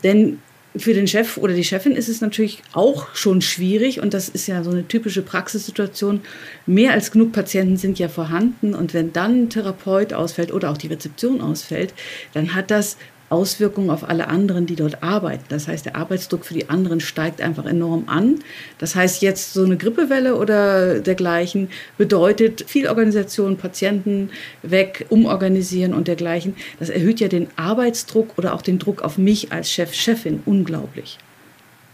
Denn 0.04 0.38
für 0.76 0.94
den 0.94 1.06
Chef 1.06 1.36
oder 1.36 1.52
die 1.52 1.64
Chefin 1.64 1.92
ist 1.92 2.08
es 2.08 2.20
natürlich 2.20 2.62
auch 2.72 3.14
schon 3.14 3.42
schwierig 3.42 4.00
und 4.00 4.14
das 4.14 4.28
ist 4.28 4.46
ja 4.46 4.62
so 4.62 4.70
eine 4.70 4.88
typische 4.88 5.22
Praxissituation. 5.22 6.22
Mehr 6.66 6.92
als 6.92 7.10
genug 7.10 7.32
Patienten 7.32 7.76
sind 7.76 7.98
ja 7.98 8.08
vorhanden 8.08 8.74
und 8.74 8.94
wenn 8.94 9.12
dann 9.12 9.44
ein 9.44 9.50
Therapeut 9.50 10.14
ausfällt 10.14 10.52
oder 10.52 10.70
auch 10.70 10.78
die 10.78 10.86
Rezeption 10.86 11.40
ausfällt, 11.40 11.92
dann 12.32 12.54
hat 12.54 12.70
das 12.70 12.96
Auswirkungen 13.32 13.90
auf 13.90 14.08
alle 14.08 14.28
anderen, 14.28 14.66
die 14.66 14.76
dort 14.76 15.02
arbeiten. 15.02 15.44
Das 15.48 15.66
heißt, 15.66 15.86
der 15.86 15.96
Arbeitsdruck 15.96 16.44
für 16.44 16.54
die 16.54 16.68
anderen 16.68 17.00
steigt 17.00 17.40
einfach 17.40 17.64
enorm 17.64 18.04
an. 18.06 18.40
Das 18.78 18.94
heißt, 18.94 19.22
jetzt 19.22 19.54
so 19.54 19.64
eine 19.64 19.78
Grippewelle 19.78 20.36
oder 20.36 21.00
dergleichen 21.00 21.68
bedeutet 21.96 22.64
viel 22.68 22.86
Organisation, 22.86 23.56
Patienten 23.56 24.30
weg, 24.62 25.06
umorganisieren 25.08 25.94
und 25.94 26.08
dergleichen. 26.08 26.54
Das 26.78 26.90
erhöht 26.90 27.20
ja 27.20 27.28
den 27.28 27.48
Arbeitsdruck 27.56 28.36
oder 28.36 28.54
auch 28.54 28.62
den 28.62 28.78
Druck 28.78 29.02
auf 29.02 29.16
mich 29.16 29.50
als 29.50 29.70
Chef, 29.70 29.94
Chefin 29.94 30.42
unglaublich. 30.44 31.18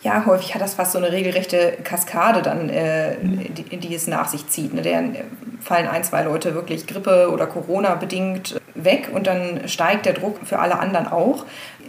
Ja, 0.02 0.24
häufig 0.26 0.54
hat 0.54 0.62
das 0.62 0.74
fast 0.74 0.92
so 0.92 0.98
eine 0.98 1.10
regelrechte 1.10 1.76
Kaskade 1.82 2.40
dann, 2.40 2.68
äh, 2.68 3.16
die, 3.20 3.76
die, 3.78 3.94
es 3.94 4.06
nach 4.06 4.28
sich 4.28 4.46
zieht. 4.48 4.72
Ne? 4.72 4.82
Da 4.82 5.00
fallen 5.60 5.88
ein, 5.88 6.04
zwei 6.04 6.22
Leute 6.22 6.54
wirklich 6.54 6.86
Grippe 6.86 7.30
oder 7.32 7.46
Corona 7.46 7.96
bedingt 7.96 8.60
weg 8.74 9.10
und 9.12 9.26
dann 9.26 9.66
steigt 9.66 10.06
der 10.06 10.12
Druck 10.12 10.38
für 10.44 10.60
alle 10.60 10.78
anderen 10.78 11.08
auch. 11.08 11.44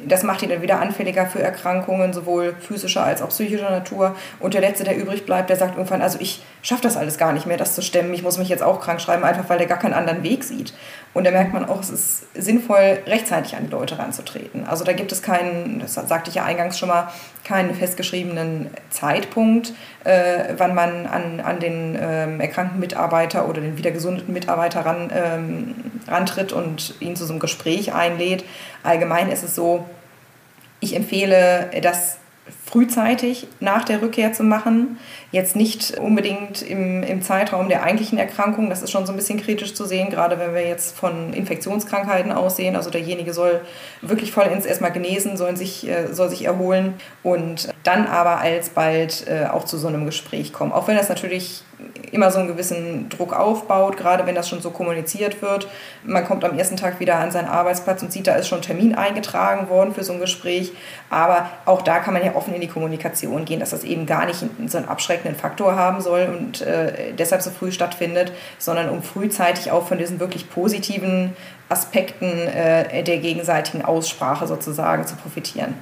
Das 0.08 0.24
macht 0.24 0.41
ihn 0.41 0.50
dann 0.50 0.62
wieder 0.62 0.80
anfälliger 0.80 1.28
für 1.28 1.41
Erkrankungen, 1.41 2.13
sowohl 2.13 2.56
physischer 2.60 3.04
als 3.04 3.22
auch 3.22 3.30
psychischer 3.30 3.69
Natur. 3.69 4.15
Und 4.39 4.54
der 4.54 4.62
Letzte, 4.62 4.86
der 4.86 4.98
übrig 4.98 5.26
bleibt, 5.26 5.50
der 5.50 5.58
sagt 5.58 5.76
irgendwann, 5.76 6.02
also 6.02 6.17
ich 6.22 6.41
schaffe 6.62 6.84
das 6.84 6.98
alles 6.98 7.17
gar 7.17 7.34
nicht 7.34 7.45
mehr, 7.45 7.58
das 7.58 7.76
zu 7.76 7.82
stemmen. 7.82 8.13
Ich 8.13 8.24
muss 8.24 8.38
mich 8.38 8.50
jetzt 8.50 8.63
auch 8.63 8.80
krank 8.80 9.02
schreiben, 9.02 9.24
einfach 9.24 9.50
weil 9.50 9.58
der 9.58 9.67
gar 9.67 9.78
keinen 9.78 9.93
anderen 9.93 10.24
Weg 10.24 10.45
sieht. 10.45 10.74
Und 11.13 11.26
da 11.26 11.32
merkt 11.32 11.54
man 11.54 11.65
auch, 11.65 11.80
es 11.80 11.89
ist 11.89 12.26
sinnvoll, 12.36 13.00
rechtzeitig 13.08 13.56
an 13.56 13.65
die 13.65 13.72
Leute 13.72 13.98
ranzutreten. 13.98 14.65
Also 14.67 14.84
da 14.84 14.93
gibt 14.93 15.12
es 15.12 15.24
keinen, 15.24 15.80
das 15.80 15.95
sagte 15.95 16.30
ich 16.30 16.36
ja 16.36 16.45
eingangs 16.45 16.78
schon 16.78 16.89
mal, 16.89 17.12
keinen 17.43 17.74
festgeschriebenen 17.74 18.69
Zeitpunkt, 18.91 19.74
äh, 20.04 20.54
wann 20.58 20.76
man 20.76 21.08
an, 21.08 21.39
an 21.39 21.60
den 21.60 21.98
ähm, 22.00 22.39
erkrankten 22.39 22.80
Mitarbeiter 22.80 23.50
oder 23.50 23.60
den 23.60 23.76
wieder 23.78 23.89
gesundeten 23.89 24.34
Mitarbeiter 24.34 24.86
ran, 24.86 25.12
ähm, 25.12 25.76
rantritt 26.08 26.54
und 26.54 26.93
ihn 27.00 27.15
zu 27.15 27.26
so 27.26 27.34
einem 27.34 27.39
Gespräch 27.39 27.91
einlädt. 27.91 28.45
Allgemein 28.84 29.32
ist 29.32 29.43
es 29.43 29.56
so, 29.56 29.86
ich 30.80 30.95
empfehle, 30.95 31.72
das 31.82 32.18
frühzeitig 32.65 33.47
nach 33.59 33.83
der 33.83 34.01
Rückkehr 34.01 34.33
zu 34.33 34.43
machen. 34.43 34.97
Jetzt 35.31 35.55
nicht 35.55 35.97
unbedingt 35.97 36.62
im, 36.62 37.03
im 37.03 37.21
Zeitraum 37.21 37.69
der 37.69 37.83
eigentlichen 37.83 38.17
Erkrankung. 38.17 38.69
Das 38.69 38.81
ist 38.81 38.91
schon 38.91 39.05
so 39.05 39.13
ein 39.13 39.15
bisschen 39.15 39.41
kritisch 39.41 39.73
zu 39.73 39.85
sehen, 39.85 40.09
gerade 40.09 40.39
wenn 40.39 40.53
wir 40.53 40.67
jetzt 40.67 40.95
von 40.97 41.33
Infektionskrankheiten 41.33 42.31
aussehen. 42.31 42.75
Also 42.75 42.89
derjenige 42.89 43.33
soll 43.33 43.62
wirklich 44.01 44.31
vollends 44.31 44.65
erstmal 44.65 44.91
genesen, 44.91 45.38
soll 45.38 45.57
sich, 45.57 45.88
äh, 45.88 46.13
soll 46.13 46.29
sich 46.29 46.45
erholen 46.45 46.95
und 47.23 47.69
dann 47.83 48.07
aber 48.07 48.39
alsbald 48.39 49.25
äh, 49.27 49.45
auch 49.45 49.65
zu 49.65 49.77
so 49.77 49.88
einem 49.88 50.05
Gespräch 50.05 50.53
kommen. 50.53 50.71
Auch 50.71 50.88
wenn 50.88 50.97
das 50.97 51.09
natürlich 51.09 51.63
immer 52.11 52.31
so 52.31 52.39
einen 52.39 52.47
gewissen 52.47 53.09
Druck 53.09 53.33
aufbaut, 53.33 53.97
gerade 53.97 54.25
wenn 54.25 54.35
das 54.35 54.49
schon 54.49 54.61
so 54.61 54.71
kommuniziert 54.71 55.41
wird. 55.41 55.67
Man 56.03 56.25
kommt 56.25 56.43
am 56.43 56.57
ersten 56.57 56.77
Tag 56.77 56.99
wieder 56.99 57.15
an 57.15 57.31
seinen 57.31 57.47
Arbeitsplatz 57.47 58.01
und 58.01 58.11
sieht, 58.11 58.27
da 58.27 58.35
ist 58.35 58.47
schon 58.47 58.59
ein 58.59 58.63
Termin 58.63 58.95
eingetragen 58.95 59.69
worden 59.69 59.93
für 59.93 60.03
so 60.03 60.13
ein 60.13 60.19
Gespräch. 60.19 60.71
Aber 61.09 61.49
auch 61.65 61.81
da 61.81 61.99
kann 61.99 62.13
man 62.13 62.23
ja 62.23 62.35
offen 62.35 62.53
in 62.53 62.61
die 62.61 62.67
Kommunikation 62.67 63.45
gehen, 63.45 63.59
dass 63.59 63.69
das 63.69 63.83
eben 63.83 64.05
gar 64.05 64.25
nicht 64.25 64.43
so 64.67 64.77
einen 64.77 64.87
abschreckenden 64.87 65.39
Faktor 65.39 65.75
haben 65.75 66.01
soll 66.01 66.27
und 66.37 66.61
äh, 66.61 67.13
deshalb 67.17 67.41
so 67.41 67.51
früh 67.51 67.71
stattfindet, 67.71 68.31
sondern 68.57 68.89
um 68.89 69.01
frühzeitig 69.01 69.71
auch 69.71 69.87
von 69.87 69.97
diesen 69.97 70.19
wirklich 70.19 70.49
positiven 70.49 71.35
Aspekten 71.69 72.25
äh, 72.25 73.03
der 73.03 73.17
gegenseitigen 73.17 73.85
Aussprache 73.85 74.47
sozusagen 74.47 75.05
zu 75.05 75.15
profitieren. 75.15 75.75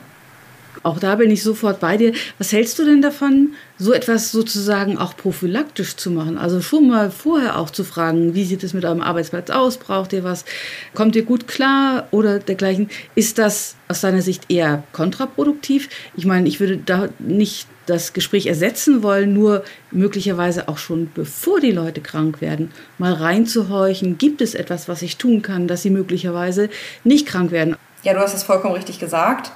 Auch 0.84 1.00
da 1.00 1.16
bin 1.16 1.32
ich 1.32 1.44
sofort 1.44 1.80
bei 1.80 1.98
dir. 1.98 2.14
Was 2.38 2.52
hältst 2.52 2.78
du 2.80 2.86
denn 2.86 3.02
davon, 3.02 3.54
so 3.78 3.94
etwas 3.94 4.32
sozusagen 4.32 4.98
auch 4.98 5.16
prophylaktisch 5.16 5.96
zu 5.96 6.12
machen? 6.12 6.38
Also 6.38 6.62
schon 6.62 6.88
mal 6.88 7.12
vorher 7.12 7.60
auch 7.60 7.70
zu 7.70 7.84
fragen, 7.84 8.34
wie 8.34 8.44
sieht 8.44 8.64
es 8.64 8.74
mit 8.74 8.86
eurem 8.86 9.02
Arbeitsplatz 9.02 9.50
aus? 9.50 9.78
Braucht 9.78 10.14
ihr 10.14 10.24
was? 10.24 10.46
Kommt 10.94 11.16
ihr 11.16 11.24
gut 11.24 11.48
klar 11.48 12.08
oder 12.12 12.40
dergleichen? 12.40 12.90
Ist 13.16 13.38
das 13.38 13.76
aus 13.88 14.02
deiner 14.02 14.22
Sicht 14.22 14.46
eher 14.50 14.84
kontraproduktiv? 14.94 15.90
Ich 16.16 16.26
meine, 16.26 16.48
ich 16.48 16.60
würde 16.60 16.78
da 16.78 17.10
nicht 17.20 17.68
das 17.86 18.14
Gespräch 18.14 18.48
ersetzen 18.48 19.02
wollen, 19.02 19.34
nur 19.34 19.64
möglicherweise 19.92 20.68
auch 20.68 20.78
schon 20.78 21.10
bevor 21.14 21.60
die 21.62 21.72
Leute 21.72 22.02
krank 22.02 22.42
werden, 22.42 22.72
mal 22.98 23.14
reinzuhorchen, 23.14 24.18
gibt 24.18 24.42
es 24.42 24.56
etwas, 24.56 24.90
was 24.90 25.02
ich 25.02 25.18
tun 25.18 25.42
kann, 25.42 25.68
dass 25.68 25.84
sie 25.84 25.90
möglicherweise 25.90 26.70
nicht 27.06 27.26
krank 27.26 27.52
werden? 27.52 27.78
Ja, 28.04 28.14
du 28.14 28.20
hast 28.20 28.34
es 28.34 28.44
vollkommen 28.44 28.76
richtig 28.76 29.00
gesagt 29.00 29.52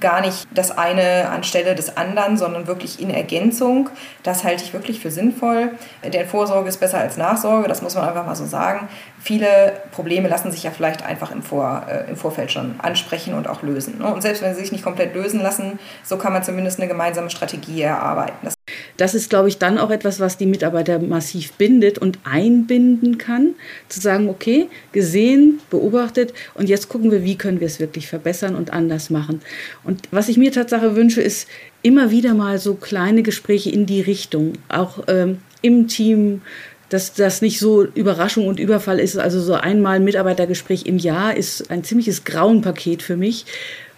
gar 0.00 0.20
nicht 0.20 0.46
das 0.52 0.76
eine 0.76 1.28
anstelle 1.28 1.74
des 1.74 1.96
anderen, 1.96 2.36
sondern 2.36 2.66
wirklich 2.66 3.00
in 3.00 3.10
Ergänzung. 3.10 3.90
Das 4.22 4.44
halte 4.44 4.64
ich 4.64 4.72
wirklich 4.72 5.00
für 5.00 5.10
sinnvoll. 5.10 5.72
Denn 6.02 6.26
Vorsorge 6.26 6.68
ist 6.68 6.80
besser 6.80 6.98
als 6.98 7.16
Nachsorge, 7.16 7.68
das 7.68 7.82
muss 7.82 7.94
man 7.94 8.08
einfach 8.08 8.24
mal 8.24 8.36
so 8.36 8.46
sagen. 8.46 8.88
Viele 9.22 9.74
Probleme 9.92 10.28
lassen 10.28 10.50
sich 10.50 10.64
ja 10.64 10.70
vielleicht 10.70 11.04
einfach 11.04 11.30
im, 11.30 11.42
Vor, 11.42 11.86
äh, 11.88 12.10
im 12.10 12.16
Vorfeld 12.16 12.50
schon 12.50 12.74
ansprechen 12.78 13.34
und 13.34 13.48
auch 13.48 13.62
lösen. 13.62 13.98
Ne? 13.98 14.12
Und 14.12 14.22
selbst 14.22 14.42
wenn 14.42 14.54
sie 14.54 14.60
sich 14.60 14.72
nicht 14.72 14.84
komplett 14.84 15.14
lösen 15.14 15.40
lassen, 15.40 15.78
so 16.02 16.16
kann 16.16 16.32
man 16.32 16.42
zumindest 16.42 16.78
eine 16.80 16.88
gemeinsame 16.88 17.30
Strategie 17.30 17.82
erarbeiten. 17.82 18.36
Das 18.42 18.54
das 18.96 19.14
ist, 19.14 19.30
glaube 19.30 19.48
ich, 19.48 19.58
dann 19.58 19.78
auch 19.78 19.90
etwas, 19.90 20.20
was 20.20 20.36
die 20.36 20.46
Mitarbeiter 20.46 20.98
massiv 20.98 21.54
bindet 21.54 21.98
und 21.98 22.18
einbinden 22.24 23.18
kann. 23.18 23.54
Zu 23.88 24.00
sagen, 24.00 24.28
okay, 24.28 24.68
gesehen, 24.92 25.60
beobachtet 25.70 26.32
und 26.54 26.68
jetzt 26.68 26.88
gucken 26.88 27.10
wir, 27.10 27.24
wie 27.24 27.36
können 27.36 27.60
wir 27.60 27.66
es 27.66 27.80
wirklich 27.80 28.06
verbessern 28.06 28.54
und 28.54 28.72
anders 28.72 29.10
machen. 29.10 29.40
Und 29.82 30.02
was 30.10 30.28
ich 30.28 30.36
mir 30.36 30.52
Tatsache 30.52 30.94
wünsche, 30.94 31.20
ist 31.20 31.48
immer 31.82 32.10
wieder 32.10 32.34
mal 32.34 32.58
so 32.58 32.74
kleine 32.74 33.22
Gespräche 33.22 33.70
in 33.70 33.86
die 33.86 34.00
Richtung, 34.00 34.52
auch 34.68 35.00
ähm, 35.08 35.38
im 35.62 35.88
Team 35.88 36.42
dass 36.92 37.14
das 37.14 37.40
nicht 37.40 37.58
so 37.58 37.84
Überraschung 37.84 38.46
und 38.46 38.60
Überfall 38.60 39.00
ist. 39.00 39.16
Also 39.16 39.40
so 39.40 39.54
einmal 39.54 39.98
Mitarbeitergespräch 39.98 40.84
im 40.84 40.98
Jahr 40.98 41.34
ist 41.34 41.70
ein 41.70 41.84
ziemliches 41.84 42.24
Grauenpaket 42.24 43.02
für 43.02 43.16
mich. 43.16 43.46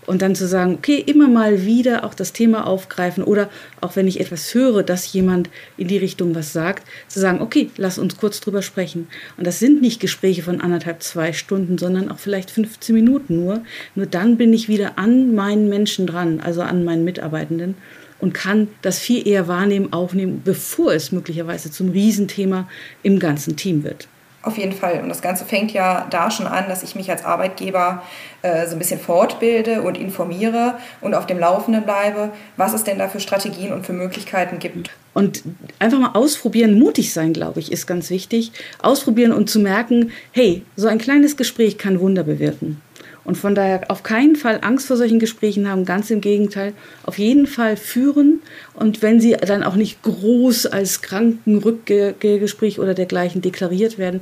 Und 0.07 0.23
dann 0.23 0.35
zu 0.35 0.47
sagen, 0.47 0.75
okay, 0.75 1.03
immer 1.05 1.29
mal 1.29 1.65
wieder 1.65 2.05
auch 2.05 2.15
das 2.15 2.33
Thema 2.33 2.67
aufgreifen 2.67 3.25
oder 3.25 3.49
auch 3.81 3.97
wenn 3.97 4.07
ich 4.07 4.21
etwas 4.21 4.53
höre, 4.55 4.83
dass 4.83 5.13
jemand 5.13 5.49
in 5.79 5.89
die 5.89 5.97
Richtung 5.97 6.35
was 6.35 6.53
sagt, 6.53 6.87
zu 7.09 7.19
sagen, 7.21 7.41
okay, 7.41 7.71
lass 7.79 7.99
uns 7.99 8.19
kurz 8.19 8.39
drüber 8.41 8.61
sprechen. 8.61 9.09
Und 9.39 9.47
das 9.47 9.59
sind 9.59 9.81
nicht 9.81 10.01
Gespräche 10.01 10.43
von 10.43 10.61
anderthalb, 10.61 11.03
zwei 11.03 11.33
Stunden, 11.33 11.79
sondern 11.79 12.11
auch 12.11 12.19
vielleicht 12.19 12.51
15 12.51 12.95
Minuten 12.95 13.43
nur. 13.43 13.63
Nur 13.95 14.07
dann 14.07 14.37
bin 14.37 14.53
ich 14.53 14.69
wieder 14.69 14.99
an 14.99 15.35
meinen 15.35 15.71
Menschen 15.71 16.07
dran, 16.07 16.41
also 16.41 16.61
an 16.61 16.85
meinen 16.85 17.05
Mitarbeitenden 17.05 17.75
und 18.25 18.33
kann 18.33 18.69
das 18.81 18.99
viel 18.99 19.29
eher 19.29 19.49
wahrnehmen, 19.49 19.93
aufnehmen, 19.93 20.41
bevor 20.43 20.95
es 20.95 21.13
möglicherweise 21.13 21.71
zum 21.71 21.91
Riesenthema 21.91 22.67
im 23.03 23.19
ganzen 23.19 23.55
Team 23.55 23.85
wird. 23.85 24.09
Auf 24.41 24.57
jeden 24.57 24.73
Fall. 24.73 25.01
Und 25.03 25.11
das 25.11 25.21
Ganze 25.21 25.45
fängt 25.45 25.73
ja 25.73 26.07
da 26.09 26.31
schon 26.31 26.47
an, 26.47 26.67
dass 26.69 26.83
ich 26.83 26.95
mich 26.95 27.11
als 27.11 27.23
Arbeitgeber 27.23 28.03
äh, 28.41 28.67
so 28.67 28.77
ein 28.77 28.79
bisschen 28.79 28.99
fortbilde 28.99 29.83
und 29.83 29.99
informiere 29.99 30.79
und 31.03 31.15
auf 31.15 31.27
dem 31.27 31.39
Laufenden 31.39 31.85
bleibe, 31.85 32.31
was 32.57 32.73
es 32.73 32.83
denn 32.83 32.99
da 32.99 33.09
für 33.09 33.21
Strategien 33.21 33.75
und 33.75 33.85
für 33.85 33.93
Möglichkeiten 33.93 34.59
gibt. 34.59 34.91
Und 35.13 35.43
einfach 35.79 35.99
mal 35.99 36.13
ausprobieren, 36.15 36.79
mutig 36.79 37.13
sein, 37.13 37.35
glaube 37.35 37.61
ich, 37.61 37.73
ist 37.73 37.87
ganz 37.87 38.09
wichtig. 38.09 38.53
Ausprobieren 38.81 39.33
und 39.33 39.51
zu 39.51 39.61
merken, 39.61 40.13
hey, 40.33 40.63
so 40.77 40.89
ein 40.89 40.99
kleines 40.99 41.37
Gespräch 41.37 41.77
kann 41.77 42.01
Wunder 42.01 42.25
bewirken. 42.25 42.81
Und 43.25 43.39
von 43.39 43.55
daher 43.55 43.91
auf 43.91 44.03
keinen 44.03 44.37
Fall 44.37 44.59
Angst 44.63 44.87
vor 44.87 44.97
solchen 44.97 45.19
Gesprächen 45.19 45.69
haben, 45.69 45.85
ganz 45.85 46.11
im 46.11 46.21
Gegenteil, 46.21 46.75
auf 47.05 47.19
jeden 47.19 47.47
Fall 47.47 47.77
führen. 47.77 48.43
Und 48.75 49.03
wenn 49.03 49.21
sie 49.21 49.33
dann 49.33 49.63
auch 49.63 49.77
nicht 49.77 50.03
groß 50.03 50.67
als 50.67 51.01
Krankenrückgespräch 51.01 52.79
oder 52.79 52.95
dergleichen 52.95 53.41
deklariert 53.41 53.99
werden, 53.99 54.21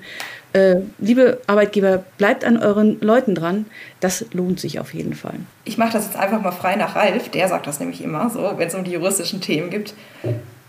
äh, 0.52 0.76
liebe 0.98 1.40
Arbeitgeber, 1.46 2.04
bleibt 2.18 2.44
an 2.44 2.58
euren 2.58 3.00
Leuten 3.00 3.34
dran. 3.34 3.66
Das 4.00 4.26
lohnt 4.32 4.60
sich 4.60 4.78
auf 4.78 4.94
jeden 4.94 5.14
Fall. 5.14 5.36
Ich 5.64 5.78
mache 5.78 5.94
das 5.94 6.04
jetzt 6.04 6.16
einfach 6.16 6.40
mal 6.40 6.52
frei 6.52 6.76
nach 6.76 6.94
Ralf. 6.94 7.30
Der 7.30 7.48
sagt 7.48 7.66
das 7.66 7.80
nämlich 7.80 8.02
immer 8.02 8.30
so, 8.30 8.52
wenn 8.56 8.68
es 8.68 8.74
um 8.74 8.84
die 8.84 8.92
juristischen 8.92 9.40
Themen 9.40 9.70
geht. 9.70 9.94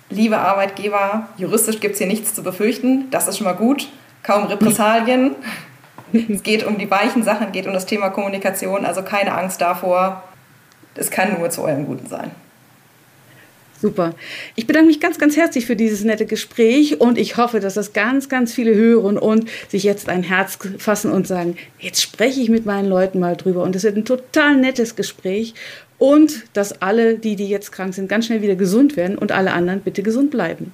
Liebe 0.09 0.37
Arbeitgeber, 0.37 1.29
juristisch 1.37 1.79
gibt 1.79 1.93
es 1.93 1.99
hier 1.99 2.07
nichts 2.07 2.33
zu 2.33 2.43
befürchten. 2.43 3.09
Das 3.11 3.27
ist 3.27 3.37
schon 3.37 3.45
mal 3.45 3.53
gut. 3.53 3.89
Kaum 4.23 4.45
Repressalien 4.45 5.35
es 6.29 6.43
geht 6.43 6.65
um 6.65 6.77
die 6.77 6.89
weichen 6.89 7.23
Sachen, 7.23 7.51
geht 7.51 7.67
um 7.67 7.73
das 7.73 7.85
Thema 7.85 8.09
Kommunikation, 8.09 8.85
also 8.85 9.03
keine 9.03 9.33
Angst 9.33 9.61
davor. 9.61 10.23
Es 10.95 11.09
kann 11.09 11.39
nur 11.39 11.49
zu 11.49 11.63
eurem 11.63 11.85
Guten 11.85 12.07
sein. 12.07 12.31
Super. 13.83 14.15
Ich 14.55 14.65
bedanke 14.65 14.87
mich 14.87 15.01
ganz, 15.01 15.19
ganz 15.19 15.35
herzlich 15.35 15.65
für 15.65 15.75
dieses 15.75 16.05
nette 16.05 16.25
Gespräch 16.25 17.01
und 17.01 17.17
ich 17.17 17.35
hoffe, 17.35 17.59
dass 17.59 17.73
das 17.73 17.91
ganz, 17.91 18.29
ganz 18.29 18.53
viele 18.53 18.73
hören 18.73 19.17
und 19.17 19.49
sich 19.67 19.83
jetzt 19.83 20.07
ein 20.07 20.23
Herz 20.23 20.57
fassen 20.77 21.11
und 21.11 21.27
sagen, 21.27 21.57
jetzt 21.79 22.01
spreche 22.01 22.39
ich 22.39 22.49
mit 22.49 22.65
meinen 22.65 22.87
Leuten 22.87 23.19
mal 23.19 23.35
drüber 23.35 23.61
und 23.63 23.75
es 23.75 23.83
wird 23.83 23.97
ein 23.97 24.05
total 24.05 24.55
nettes 24.55 24.95
Gespräch 24.95 25.53
und 25.97 26.45
dass 26.53 26.81
alle, 26.81 27.17
die, 27.17 27.35
die 27.35 27.49
jetzt 27.49 27.73
krank 27.73 27.93
sind, 27.93 28.07
ganz 28.07 28.27
schnell 28.27 28.41
wieder 28.41 28.55
gesund 28.55 28.95
werden 28.95 29.17
und 29.17 29.33
alle 29.33 29.51
anderen 29.51 29.81
bitte 29.81 30.01
gesund 30.01 30.31
bleiben. 30.31 30.73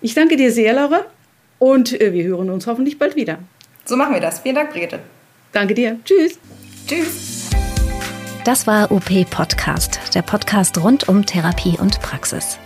Ich 0.00 0.14
danke 0.14 0.36
dir 0.36 0.50
sehr, 0.50 0.72
Laura, 0.72 1.06
und 1.60 2.00
äh, 2.00 2.12
wir 2.12 2.24
hören 2.24 2.50
uns 2.50 2.66
hoffentlich 2.66 2.98
bald 2.98 3.14
wieder. 3.14 3.38
So 3.84 3.96
machen 3.96 4.14
wir 4.14 4.20
das. 4.20 4.40
Vielen 4.40 4.54
Dank, 4.54 4.70
Brigitte. 4.70 5.00
Danke 5.52 5.74
dir. 5.74 5.98
Tschüss. 6.04 6.38
Tschüss. 6.86 7.50
Das 8.44 8.66
war 8.66 8.90
OP 8.90 9.30
Podcast, 9.30 10.00
der 10.14 10.22
Podcast 10.22 10.82
rund 10.82 11.08
um 11.08 11.24
Therapie 11.24 11.78
und 11.78 12.00
Praxis. 12.00 12.58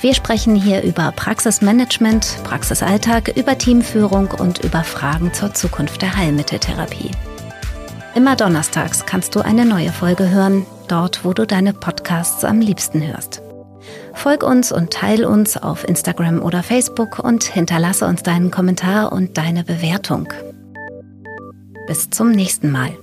Wir 0.00 0.14
sprechen 0.14 0.54
hier 0.54 0.82
über 0.82 1.12
Praxismanagement, 1.12 2.38
Praxisalltag, 2.44 3.36
über 3.36 3.56
Teamführung 3.56 4.28
und 4.30 4.64
über 4.64 4.84
Fragen 4.84 5.32
zur 5.32 5.54
Zukunft 5.54 6.02
der 6.02 6.16
Heilmitteltherapie. 6.16 7.10
Immer 8.14 8.36
donnerstags 8.36 9.06
kannst 9.06 9.34
du 9.34 9.40
eine 9.40 9.64
neue 9.64 9.90
Folge 9.90 10.28
hören, 10.28 10.66
dort 10.88 11.24
wo 11.24 11.32
du 11.32 11.46
deine 11.46 11.72
Podcasts 11.72 12.44
am 12.44 12.60
liebsten 12.60 13.06
hörst. 13.06 13.42
Folg 14.14 14.42
uns 14.42 14.72
und 14.72 14.92
teil 14.92 15.24
uns 15.24 15.56
auf 15.56 15.86
Instagram 15.88 16.42
oder 16.42 16.62
Facebook 16.62 17.18
und 17.18 17.44
hinterlasse 17.44 18.06
uns 18.06 18.22
deinen 18.22 18.50
Kommentar 18.50 19.12
und 19.12 19.36
deine 19.36 19.64
Bewertung. 19.64 20.28
Bis 21.86 22.10
zum 22.10 22.30
nächsten 22.30 22.70
Mal. 22.70 22.96